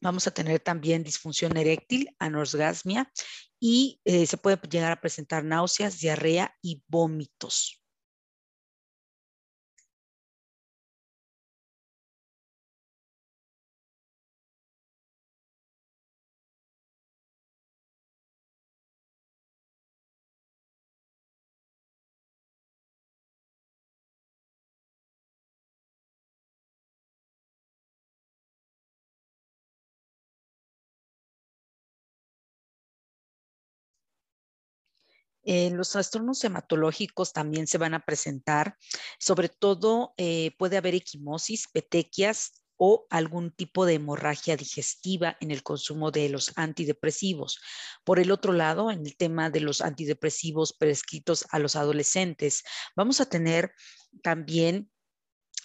vamos 0.00 0.26
a 0.26 0.30
tener 0.32 0.60
también 0.60 1.02
disfunción 1.02 1.56
eréctil, 1.56 2.14
anosgasmia 2.18 3.10
y 3.58 4.00
eh, 4.04 4.26
se 4.26 4.36
puede 4.36 4.58
llegar 4.68 4.92
a 4.92 5.00
presentar 5.00 5.44
náuseas, 5.44 5.98
diarrea 5.98 6.56
y 6.62 6.82
vómitos. 6.86 7.82
Eh, 35.46 35.70
los 35.70 35.90
trastornos 35.90 36.42
hematológicos 36.42 37.32
también 37.32 37.68
se 37.68 37.78
van 37.78 37.94
a 37.94 38.04
presentar, 38.04 38.76
sobre 39.18 39.48
todo 39.48 40.12
eh, 40.16 40.50
puede 40.58 40.76
haber 40.76 40.96
equimosis, 40.96 41.68
petequias 41.72 42.64
o 42.76 43.06
algún 43.10 43.52
tipo 43.52 43.86
de 43.86 43.94
hemorragia 43.94 44.56
digestiva 44.56 45.36
en 45.40 45.52
el 45.52 45.62
consumo 45.62 46.10
de 46.10 46.28
los 46.28 46.52
antidepresivos. 46.56 47.60
Por 48.04 48.18
el 48.18 48.30
otro 48.32 48.52
lado, 48.52 48.90
en 48.90 49.06
el 49.06 49.16
tema 49.16 49.48
de 49.48 49.60
los 49.60 49.80
antidepresivos 49.80 50.72
prescritos 50.72 51.46
a 51.50 51.60
los 51.60 51.76
adolescentes, 51.76 52.64
vamos 52.96 53.20
a 53.20 53.26
tener 53.26 53.72
también 54.22 54.90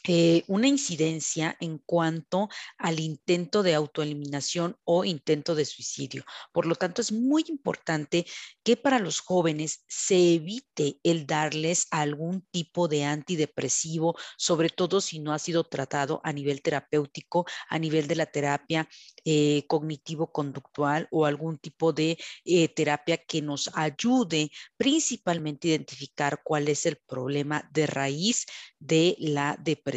eh, 0.07 0.43
una 0.47 0.67
incidencia 0.67 1.55
en 1.59 1.77
cuanto 1.77 2.49
al 2.77 2.99
intento 2.99 3.61
de 3.61 3.75
autoeliminación 3.75 4.75
o 4.83 5.05
intento 5.05 5.53
de 5.53 5.65
suicidio. 5.65 6.23
Por 6.51 6.65
lo 6.65 6.75
tanto, 6.75 7.01
es 7.01 7.11
muy 7.11 7.45
importante 7.49 8.25
que 8.63 8.77
para 8.77 8.99
los 8.99 9.19
jóvenes 9.19 9.83
se 9.87 10.35
evite 10.35 10.99
el 11.03 11.27
darles 11.27 11.87
algún 11.91 12.41
tipo 12.51 12.87
de 12.87 13.03
antidepresivo, 13.03 14.15
sobre 14.37 14.69
todo 14.69 15.01
si 15.01 15.19
no 15.19 15.33
ha 15.33 15.39
sido 15.39 15.63
tratado 15.63 16.19
a 16.23 16.33
nivel 16.33 16.61
terapéutico, 16.61 17.45
a 17.69 17.77
nivel 17.77 18.07
de 18.07 18.15
la 18.15 18.25
terapia 18.25 18.89
eh, 19.23 19.65
cognitivo-conductual 19.67 21.07
o 21.11 21.25
algún 21.25 21.59
tipo 21.59 21.93
de 21.93 22.17
eh, 22.45 22.67
terapia 22.69 23.17
que 23.17 23.41
nos 23.41 23.69
ayude 23.75 24.49
principalmente 24.77 25.67
a 25.67 25.71
identificar 25.71 26.41
cuál 26.43 26.67
es 26.69 26.85
el 26.85 26.97
problema 26.97 27.69
de 27.71 27.85
raíz 27.85 28.45
de 28.79 29.15
la 29.19 29.57
depresión 29.59 29.90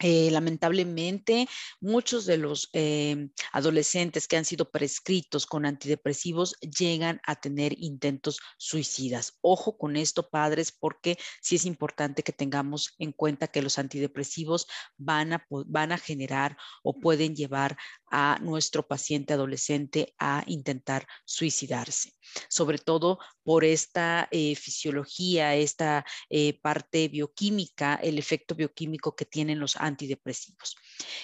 eh, 0.00 0.28
lamentablemente, 0.32 1.48
muchos 1.80 2.26
de 2.26 2.36
los 2.36 2.68
eh, 2.72 3.28
adolescentes 3.52 4.26
que 4.26 4.36
han 4.36 4.44
sido 4.44 4.70
prescritos 4.70 5.46
con 5.46 5.64
antidepresivos 5.64 6.56
llegan 6.60 7.20
a 7.24 7.36
tener 7.36 7.74
intentos 7.78 8.40
suicidas. 8.58 9.38
Ojo 9.40 9.78
con 9.78 9.96
esto, 9.96 10.28
padres, 10.28 10.72
porque 10.72 11.16
sí 11.40 11.56
es 11.56 11.64
importante 11.64 12.24
que 12.24 12.32
tengamos 12.32 12.94
en 12.98 13.12
cuenta 13.12 13.46
que 13.46 13.62
los 13.62 13.78
antidepresivos 13.78 14.66
van 14.96 15.32
a, 15.32 15.46
van 15.48 15.92
a 15.92 15.98
generar 15.98 16.56
o 16.82 16.98
pueden 16.98 17.36
llevar 17.36 17.78
a 18.16 18.38
nuestro 18.40 18.86
paciente 18.86 19.32
adolescente 19.32 20.14
a 20.20 20.44
intentar 20.46 21.04
suicidarse, 21.24 22.12
sobre 22.48 22.78
todo 22.78 23.18
por 23.42 23.64
esta 23.64 24.28
eh, 24.30 24.54
fisiología, 24.54 25.56
esta 25.56 26.04
eh, 26.30 26.60
parte 26.60 27.08
bioquímica, 27.08 27.96
el 27.96 28.20
efecto 28.20 28.54
bioquímico 28.54 29.16
que 29.16 29.24
tienen 29.24 29.58
los 29.58 29.74
antidepresivos. 29.74 30.76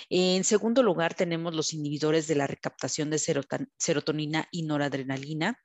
En 0.08 0.42
segundo 0.42 0.82
lugar, 0.82 1.14
tenemos 1.14 1.54
los 1.54 1.72
inhibidores 1.72 2.26
de 2.26 2.34
la 2.34 2.48
recaptación 2.48 3.08
de 3.08 3.20
serotonina 3.78 4.48
y 4.50 4.64
noradrenalina 4.64 5.60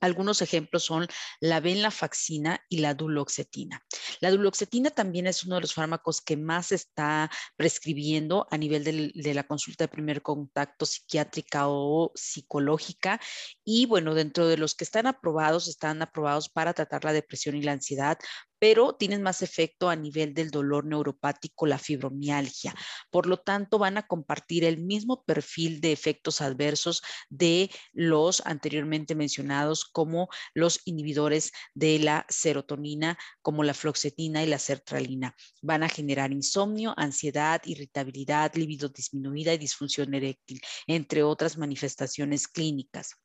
algunos 0.00 0.42
ejemplos 0.42 0.84
son 0.84 1.06
la 1.40 1.60
venlafaxina 1.60 2.64
y 2.68 2.78
la 2.78 2.94
duloxetina. 2.94 3.82
La 4.20 4.30
duloxetina 4.30 4.90
también 4.90 5.26
es 5.26 5.44
uno 5.44 5.56
de 5.56 5.62
los 5.62 5.74
fármacos 5.74 6.20
que 6.20 6.36
más 6.36 6.72
está 6.72 7.30
prescribiendo 7.56 8.46
a 8.50 8.56
nivel 8.56 8.84
de 8.84 9.34
la 9.34 9.46
consulta 9.46 9.84
de 9.84 9.88
primer 9.88 10.22
contacto 10.22 10.86
psiquiátrica 10.86 11.68
o 11.68 12.12
psicológica. 12.14 13.20
Y 13.64 13.86
bueno, 13.86 14.14
dentro 14.14 14.46
de 14.46 14.56
los 14.56 14.74
que 14.74 14.84
están 14.84 15.06
aprobados, 15.06 15.68
están 15.68 16.02
aprobados 16.02 16.48
para 16.48 16.74
tratar 16.74 17.04
la 17.04 17.12
depresión 17.12 17.56
y 17.56 17.62
la 17.62 17.72
ansiedad, 17.72 18.18
pero 18.58 18.94
tienen 18.94 19.22
más 19.22 19.42
efecto 19.42 19.88
a 19.88 19.96
nivel 19.96 20.34
del 20.34 20.50
dolor 20.50 20.84
neuropático, 20.84 21.66
la 21.66 21.78
fibromialgia. 21.78 22.74
Por 23.10 23.26
lo 23.26 23.38
tanto, 23.38 23.78
van 23.78 23.98
a 23.98 24.06
compartir 24.06 24.64
el 24.64 24.78
mismo 24.78 25.24
perfil 25.24 25.80
de 25.80 25.92
efectos 25.92 26.40
adversos 26.40 27.02
de 27.28 27.70
los 27.92 28.42
anteriormente 28.46 29.14
mencionados 29.14 29.84
como 29.84 30.28
los 30.54 30.80
inhibidores 30.84 31.52
de 31.74 31.98
la 31.98 32.26
serotonina, 32.28 33.18
como 33.42 33.64
la 33.64 33.74
floxetina 33.74 34.42
y 34.42 34.46
la 34.46 34.58
sertralina. 34.58 35.34
Van 35.62 35.82
a 35.82 35.88
generar 35.88 36.32
insomnio, 36.32 36.94
ansiedad, 36.96 37.60
irritabilidad, 37.64 38.54
libido 38.54 38.88
disminuida 38.88 39.54
y 39.54 39.58
disfunción 39.58 40.14
eréctil, 40.14 40.60
entre 40.86 41.22
otras 41.22 41.56
manifestaciones 41.58 42.48
clínicas. 42.48 43.16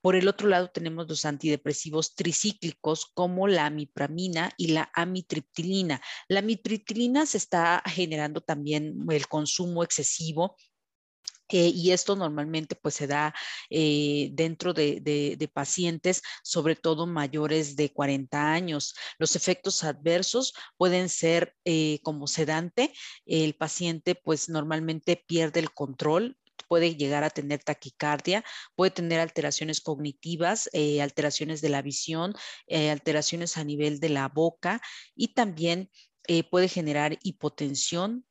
Por 0.00 0.16
el 0.16 0.28
otro 0.28 0.48
lado, 0.48 0.68
tenemos 0.68 1.08
los 1.08 1.24
antidepresivos 1.24 2.14
tricíclicos 2.14 3.06
como 3.14 3.48
la 3.48 3.66
amipramina 3.66 4.52
y 4.56 4.68
la 4.68 4.90
amitriptilina. 4.94 6.00
La 6.28 6.40
amitriptilina 6.40 7.26
se 7.26 7.38
está 7.38 7.82
generando 7.86 8.40
también 8.40 9.04
el 9.10 9.26
consumo 9.26 9.82
excesivo 9.82 10.56
eh, 11.48 11.68
y 11.68 11.92
esto 11.92 12.16
normalmente 12.16 12.74
pues 12.74 12.94
se 12.94 13.06
da 13.06 13.34
eh, 13.70 14.30
dentro 14.32 14.72
de, 14.74 15.50
pacientes, 15.52 16.22
sobre 16.42 16.74
todo 16.74 17.06
mayores 17.06 17.76
de 17.76 17.92
40 17.92 18.52
años. 18.52 18.94
Los 19.18 19.36
efectos 19.36 19.84
adversos 19.84 20.54
pueden 20.76 21.08
ser 21.08 21.54
eh, 21.64 22.00
como 22.02 22.26
sedante, 22.26 22.92
el 23.26 23.54
paciente 23.54 24.14
pues 24.16 24.48
normalmente 24.48 25.22
pierde 25.26 25.60
el 25.60 25.72
control, 25.72 26.36
puede 26.66 26.96
llegar 26.96 27.24
a 27.24 27.30
tener 27.30 27.62
taquicardia, 27.62 28.44
puede 28.74 28.90
tener 28.90 29.20
alteraciones 29.20 29.80
cognitivas, 29.80 30.68
eh, 30.72 31.02
alteraciones 31.02 31.60
de 31.60 31.68
la 31.68 31.82
visión, 31.82 32.34
eh, 32.66 32.90
alteraciones 32.90 33.56
a 33.56 33.64
nivel 33.64 34.00
de 34.00 34.10
la 34.10 34.28
boca 34.28 34.80
y 35.14 35.34
también 35.34 35.90
eh, 36.28 36.42
puede 36.44 36.68
generar 36.68 37.18
hipotensión, 37.22 38.24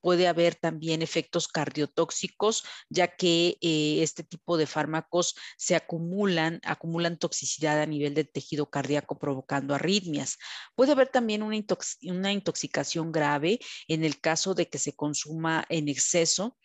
puede 0.00 0.26
haber 0.26 0.56
también 0.56 1.02
efectos 1.02 1.46
cardiotóxicos, 1.46 2.64
ya 2.88 3.14
que 3.14 3.58
este 3.62 4.24
tipo 4.24 4.56
de 4.56 4.66
fármacos 4.66 5.36
se 5.56 5.76
acumulan, 5.76 6.58
acumulan 6.64 7.16
toxicidad 7.16 7.80
a 7.80 7.86
nivel 7.86 8.14
del 8.14 8.28
tejido 8.28 8.70
cardíaco 8.70 9.20
provocando 9.20 9.72
arritmias. 9.72 10.36
Puede 10.74 10.90
haber 10.90 11.10
también 11.10 11.44
una, 11.44 11.56
una 12.02 12.32
intoxicación 12.32 13.12
grave 13.12 13.60
en 13.86 14.02
el 14.02 14.20
caso 14.20 14.54
de 14.54 14.68
que 14.68 14.78
se 14.78 14.96
consuma 14.96 15.64
en 15.68 15.88
exceso 15.88 16.56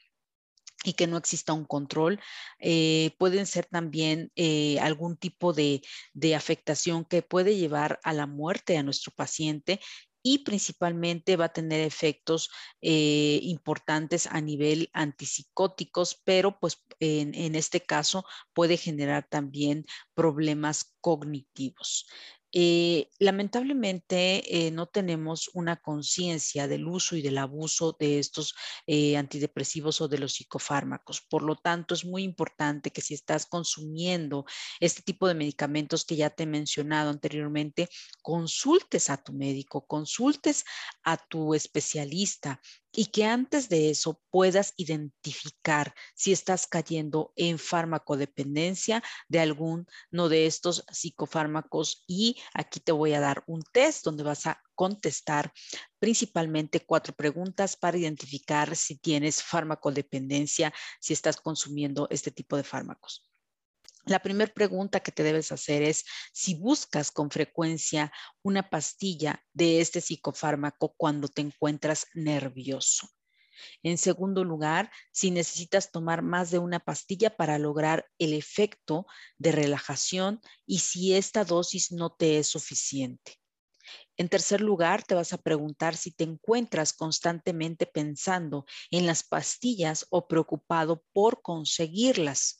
y 0.86 0.94
que 0.94 1.08
no 1.08 1.18
exista 1.18 1.54
un 1.54 1.66
control. 1.66 2.20
Eh, 2.60 3.16
pueden 3.18 3.46
ser 3.46 3.66
también 3.66 4.32
eh, 4.36 4.80
algún 4.80 5.18
tipo 5.18 5.54
de, 5.54 5.82
afectación 6.36 7.06
que 7.06 7.22
puede 7.22 7.56
llevar 7.56 8.00
a 8.04 8.14
la 8.14 8.28
muerte 8.28 8.78
a 8.78 8.84
nuestro 8.84 9.12
paciente 9.16 9.80
y 10.22 10.40
principalmente 10.40 11.38
va 11.38 11.46
a 11.46 11.54
tener 11.54 11.82
efectos 11.82 12.50
eh, 12.82 13.40
importantes 13.44 14.28
a 14.28 14.42
nivel 14.42 14.90
antipsicóticos, 14.92 16.20
pero 16.24 16.60
pues 16.60 16.82
en, 17.00 17.36
en, 17.36 17.56
este 17.56 17.82
caso 17.82 18.26
puede 18.54 18.76
generar 18.78 19.28
también 19.30 19.86
problemas 20.16 20.96
cognitivos. 21.00 22.08
Eh, 22.58 23.10
lamentablemente 23.20 24.68
eh, 24.68 24.72
no 24.72 24.88
tenemos 24.88 25.50
una 25.54 25.76
conciencia 25.76 26.70
del 26.70 26.88
uso 26.88 27.18
y 27.18 27.22
del 27.22 27.38
abuso 27.38 27.98
de 28.00 28.18
estos 28.18 28.56
eh, 28.88 29.18
antidepresivos 29.18 30.00
o 30.00 30.08
de 30.08 30.20
los 30.20 30.36
psicofármacos. 30.36 31.20
Por 31.20 31.44
lo 31.44 31.58
tanto, 31.58 31.94
es 31.94 32.06
muy 32.06 32.24
importante 32.24 32.92
que 32.92 33.02
si 33.02 33.14
estás 33.14 33.46
consumiendo 33.46 34.46
este 34.80 35.02
tipo 35.02 35.28
de 35.28 35.34
medicamentos 35.34 36.06
que 36.06 36.16
ya 36.16 36.30
te 36.30 36.44
he 36.44 36.46
mencionado 36.46 37.10
anteriormente, 37.10 37.90
consultes 38.22 39.10
a 39.10 39.18
tu 39.18 39.34
médico, 39.34 39.86
consultes 39.86 40.64
a 41.04 41.18
tu 41.18 41.56
especialista 41.56 42.62
y 42.96 43.08
que 43.08 43.26
antes 43.26 43.68
de 43.70 43.90
eso 43.90 44.22
puedas 44.32 44.74
identificar 44.78 45.94
si 46.16 46.32
estás 46.32 46.66
cayendo 46.66 47.34
en 47.36 47.60
farmacodependencia 47.60 49.04
de 49.28 49.40
alguno 49.40 49.86
de 50.30 50.46
estos 50.46 50.86
psicofármacos. 50.92 52.04
Y 52.08 52.38
aquí 52.54 52.80
te 52.80 52.92
voy 52.92 53.14
a 53.14 53.20
dar 53.20 53.44
un 53.48 53.62
test 53.62 54.06
donde 54.06 54.24
vas 54.24 54.48
a 54.48 54.62
contestar 54.76 55.52
principalmente 56.00 56.86
cuatro 56.86 57.14
preguntas 57.14 57.76
para 57.76 57.98
identificar 57.98 58.76
si 58.76 58.98
tienes 58.98 59.44
farmacodependencia, 59.44 60.74
si 61.00 61.14
estás 61.14 61.38
consumiendo 61.38 62.08
este 62.10 62.32
tipo 62.32 62.56
de 62.58 62.64
fármacos. 62.64 63.30
La 64.06 64.20
primera 64.20 64.54
pregunta 64.54 65.00
que 65.00 65.12
te 65.12 65.24
debes 65.24 65.52
hacer 65.52 65.82
es 65.82 66.06
si 66.32 66.54
buscas 66.54 67.10
con 67.10 67.32
frecuencia 67.32 68.14
una 68.44 68.70
pastilla 68.70 69.44
de 69.52 69.82
este 69.82 70.00
psicofármaco 70.00 70.94
cuando 70.96 71.28
te 71.28 71.42
encuentras 71.42 72.06
nervioso. 72.14 73.10
En 73.82 73.98
segundo 73.98 74.44
lugar, 74.44 74.92
si 75.12 75.32
necesitas 75.32 75.92
tomar 75.92 76.22
más 76.22 76.52
de 76.52 76.60
una 76.60 76.80
pastilla 76.80 77.36
para 77.36 77.58
lograr 77.58 78.06
el 78.20 78.34
efecto 78.34 79.08
de 79.40 79.52
relajación 79.52 80.40
y 80.68 80.80
si 80.80 81.16
esta 81.16 81.44
dosis 81.44 81.92
no 81.92 82.12
te 82.12 82.38
es 82.38 82.48
suficiente. 82.48 83.40
En 84.18 84.30
tercer 84.30 84.62
lugar, 84.62 85.04
te 85.04 85.16
vas 85.16 85.34
a 85.34 85.38
preguntar 85.38 85.96
si 85.98 86.12
te 86.12 86.24
encuentras 86.24 86.94
constantemente 86.94 87.86
pensando 87.86 88.66
en 88.92 89.06
las 89.06 89.24
pastillas 89.24 90.06
o 90.10 90.28
preocupado 90.28 91.04
por 91.12 91.42
conseguirlas. 91.42 92.58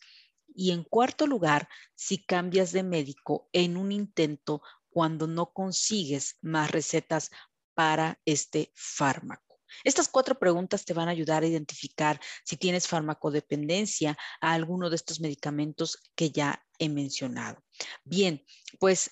Y 0.56 0.72
en 0.72 0.84
cuarto 0.84 1.28
lugar, 1.28 1.68
si 1.94 2.26
cambias 2.26 2.72
de 2.72 2.84
médico 2.84 3.50
en 3.52 3.78
un 3.78 3.92
intento 3.92 4.62
cuando 4.90 5.28
no 5.28 5.52
consigues 5.52 6.38
más 6.42 6.72
recetas 6.72 7.30
para 7.74 8.20
este 8.26 8.72
fármaco. 8.74 9.60
Estas 9.84 10.08
cuatro 10.08 10.40
preguntas 10.40 10.86
te 10.86 10.94
van 10.94 11.10
a 11.10 11.12
ayudar 11.12 11.44
a 11.44 11.48
identificar 11.48 12.20
si 12.46 12.56
tienes 12.56 12.88
farmacodependencia 12.88 14.18
a 14.40 14.54
alguno 14.54 14.90
de 14.90 14.96
estos 14.96 15.20
medicamentos 15.20 15.98
que 16.16 16.32
ya 16.32 16.66
he 16.80 16.88
mencionado. 16.88 17.62
Bien, 18.04 18.44
pues 18.80 19.12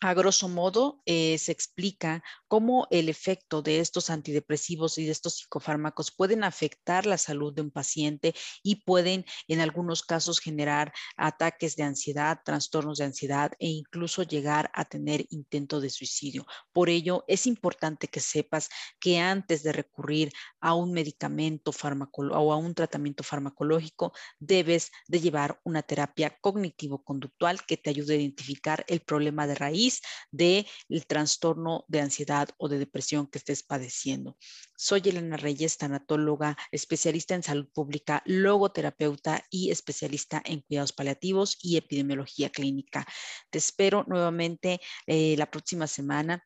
A 0.00 0.12
grosso 0.12 0.48
modo, 0.48 1.00
eh, 1.06 1.38
se 1.38 1.52
explica 1.52 2.22
cómo 2.48 2.86
el 2.90 3.08
efecto 3.08 3.62
de 3.62 3.78
estos 3.80 4.10
antidepresivos 4.10 4.98
y 4.98 5.06
de 5.06 5.12
estos 5.12 5.36
psicofármacos 5.36 6.10
pueden 6.10 6.44
afectar 6.44 7.06
la 7.06 7.16
salud 7.16 7.54
de 7.54 7.62
un 7.62 7.70
paciente 7.70 8.34
y 8.62 8.84
pueden 8.84 9.24
en 9.48 9.60
algunos 9.60 10.02
casos 10.02 10.40
generar 10.40 10.92
ataques 11.16 11.76
de 11.76 11.84
ansiedad, 11.84 12.40
trastornos 12.44 12.98
de 12.98 13.04
ansiedad 13.04 13.52
e 13.58 13.68
incluso 13.68 14.24
llegar 14.24 14.70
a 14.74 14.84
tener 14.84 15.26
intento 15.30 15.80
de 15.80 15.90
suicidio. 15.90 16.44
Por 16.72 16.88
ello, 16.88 17.24
es 17.28 17.46
importante 17.46 18.08
que 18.08 18.20
sepas 18.20 18.68
que 18.98 19.20
antes 19.20 19.62
de 19.62 19.72
recurrir 19.72 20.32
a 20.60 20.74
un 20.74 20.92
medicamento 20.92 21.70
o 21.70 22.52
a 22.52 22.56
un 22.56 22.74
tratamiento 22.74 23.22
farmacológico, 23.22 24.12
debes 24.38 24.90
de 25.06 25.20
llevar 25.20 25.60
una 25.64 25.82
terapia 25.82 26.36
cognitivo-conductual 26.40 27.64
que 27.64 27.76
te 27.76 27.90
ayude 27.90 28.14
a 28.14 28.18
identificar 28.18 28.84
el 28.88 29.00
problema 29.00 29.46
de 29.46 29.54
raíz 29.54 29.83
del 30.30 30.66
trastorno 31.06 31.84
de 31.88 32.00
ansiedad 32.00 32.48
o 32.58 32.68
de 32.68 32.78
depresión 32.78 33.26
que 33.26 33.38
estés 33.38 33.62
padeciendo. 33.62 34.36
Soy 34.76 35.02
Elena 35.04 35.36
Reyes, 35.36 35.78
tanatóloga, 35.78 36.56
especialista 36.72 37.34
en 37.34 37.42
salud 37.42 37.68
pública, 37.72 38.22
logoterapeuta 38.26 39.44
y 39.50 39.70
especialista 39.70 40.42
en 40.44 40.60
cuidados 40.60 40.92
paliativos 40.92 41.56
y 41.62 41.76
epidemiología 41.76 42.50
clínica. 42.50 43.06
Te 43.50 43.58
espero 43.58 44.04
nuevamente 44.08 44.80
eh, 45.06 45.36
la 45.36 45.50
próxima 45.50 45.86
semana 45.86 46.42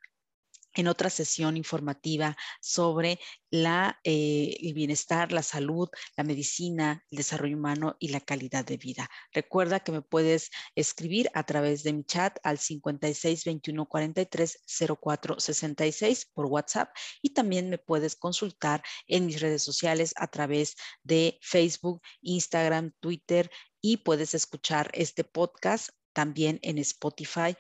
en 0.75 0.89
otra 0.89 1.11
sesión 1.11 1.57
informativa 1.57 2.37
sobre 2.61 3.19
eh, 3.51 4.57
el 4.61 4.75
bienestar, 4.75 5.33
la 5.33 5.43
salud, 5.43 5.89
la 6.17 6.25
medicina, 6.25 7.05
el 7.11 7.19
desarrollo 7.19 7.57
humano 7.57 7.97
y 7.99 8.09
la 8.09 8.21
calidad 8.21 8.65
de 8.65 8.77
vida. 8.77 9.09
Recuerda 9.33 9.81
que 9.81 9.93
me 9.93 10.03
puedes 10.03 10.51
escribir 10.75 11.31
a 11.35 11.45
través 11.45 11.83
de 11.83 11.93
mi 11.93 12.05
chat 12.05 12.39
al 12.43 12.59
56 12.59 13.45
21 13.45 13.87
43 13.87 14.59
04 15.01 15.41
66 15.41 16.27
por 16.35 16.47
WhatsApp 16.47 16.95
y 17.23 17.31
también 17.31 17.71
me 17.71 17.79
puedes 17.79 18.17
consultar 18.17 18.83
en 19.07 19.27
mis 19.27 19.41
redes 19.41 19.63
sociales 19.63 20.13
a 20.17 20.29
través 20.29 20.77
de 21.03 21.39
Facebook, 21.43 22.03
Instagram, 22.21 22.93
Twitter 23.01 23.51
y 23.81 23.99
puedes 23.99 24.35
escuchar 24.35 24.91
este 24.93 25.25
podcast 25.25 25.91
también 26.13 26.59
en 26.63 26.79
Spotify 26.79 27.57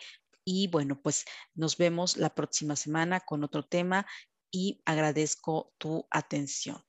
y 0.49 0.67
bueno, 0.69 0.99
pues 1.03 1.27
nos 1.55 1.77
vemos 1.77 2.17
la 2.17 2.35
próxima 2.35 2.75
semana 2.75 3.21
con 3.21 3.45
otro 3.45 3.65
tema 3.65 4.07
y 4.51 4.81
agradezco 4.87 5.75
tu 5.77 6.07
atención. 6.11 6.83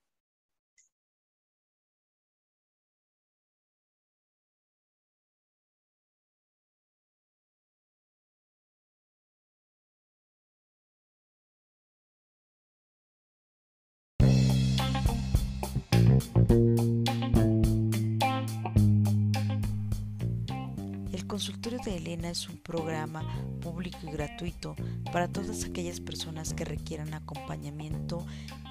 Consultorio 21.40 21.78
de 21.82 21.96
Elena 21.96 22.28
es 22.28 22.50
un 22.50 22.58
programa 22.58 23.24
público 23.62 23.96
y 24.02 24.10
gratuito 24.10 24.76
para 25.10 25.26
todas 25.26 25.64
aquellas 25.64 25.98
personas 25.98 26.52
que 26.52 26.66
requieran 26.66 27.14
acompañamiento 27.14 28.26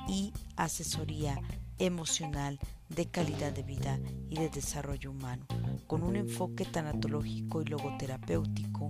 y 0.08 0.32
asesoría 0.56 1.42
emocional 1.80 2.60
de 2.90 3.08
calidad 3.08 3.54
de 3.54 3.64
vida 3.64 4.00
y 4.30 4.36
de 4.36 4.50
desarrollo 4.50 5.10
humano, 5.10 5.48
con 5.88 6.04
un 6.04 6.16
enfoque 6.16 6.64
tanatológico 6.64 7.64
y 7.64 7.66
logoterapéutico, 7.66 8.88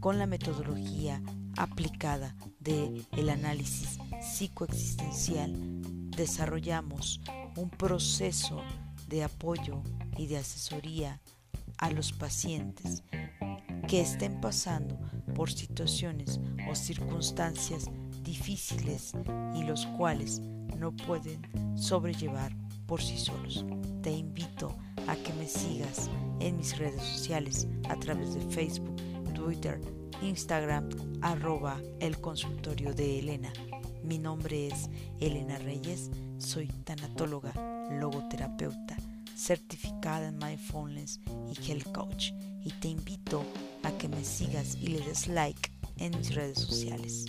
con 0.00 0.18
la 0.18 0.26
metodología 0.26 1.20
aplicada 1.58 2.34
de 2.58 3.04
el 3.12 3.28
análisis 3.28 3.98
psicoexistencial, 4.22 5.52
desarrollamos 6.16 7.20
un 7.56 7.68
proceso 7.68 8.62
de 9.08 9.24
apoyo 9.24 9.82
y 10.16 10.26
de 10.26 10.38
asesoría 10.38 11.20
a 11.78 11.90
los 11.90 12.12
pacientes 12.12 13.02
que 13.88 14.00
estén 14.00 14.40
pasando 14.40 14.98
por 15.34 15.50
situaciones 15.50 16.40
o 16.70 16.74
circunstancias 16.74 17.90
difíciles 18.22 19.12
y 19.54 19.64
los 19.64 19.86
cuales 19.86 20.40
no 20.76 20.92
pueden 20.92 21.42
sobrellevar 21.76 22.54
por 22.86 23.02
sí 23.02 23.18
solos. 23.18 23.64
Te 24.02 24.10
invito 24.10 24.76
a 25.06 25.16
que 25.16 25.32
me 25.34 25.46
sigas 25.46 26.10
en 26.40 26.56
mis 26.56 26.76
redes 26.78 27.02
sociales 27.02 27.68
a 27.88 27.96
través 27.96 28.34
de 28.34 28.40
Facebook, 28.40 28.96
Twitter, 29.34 29.80
Instagram, 30.22 30.88
arroba 31.20 31.80
el 32.00 32.20
consultorio 32.20 32.94
de 32.94 33.18
Elena. 33.18 33.52
Mi 34.02 34.18
nombre 34.18 34.68
es 34.68 34.88
Elena 35.20 35.58
Reyes, 35.58 36.10
soy 36.38 36.66
tanatóloga, 36.84 37.52
logoterapeuta 37.90 38.96
certificada 39.34 40.28
en 40.28 40.38
Mindfulness 40.38 41.20
y 41.50 41.70
Health 41.70 41.92
Coach 41.92 42.32
y 42.64 42.70
te 42.80 42.88
invito 42.88 43.44
a 43.82 43.90
que 43.92 44.08
me 44.08 44.24
sigas 44.24 44.76
y 44.80 44.88
le 44.88 45.00
des 45.00 45.28
like 45.28 45.70
en 45.98 46.16
mis 46.16 46.34
redes 46.34 46.58
sociales. 46.58 47.26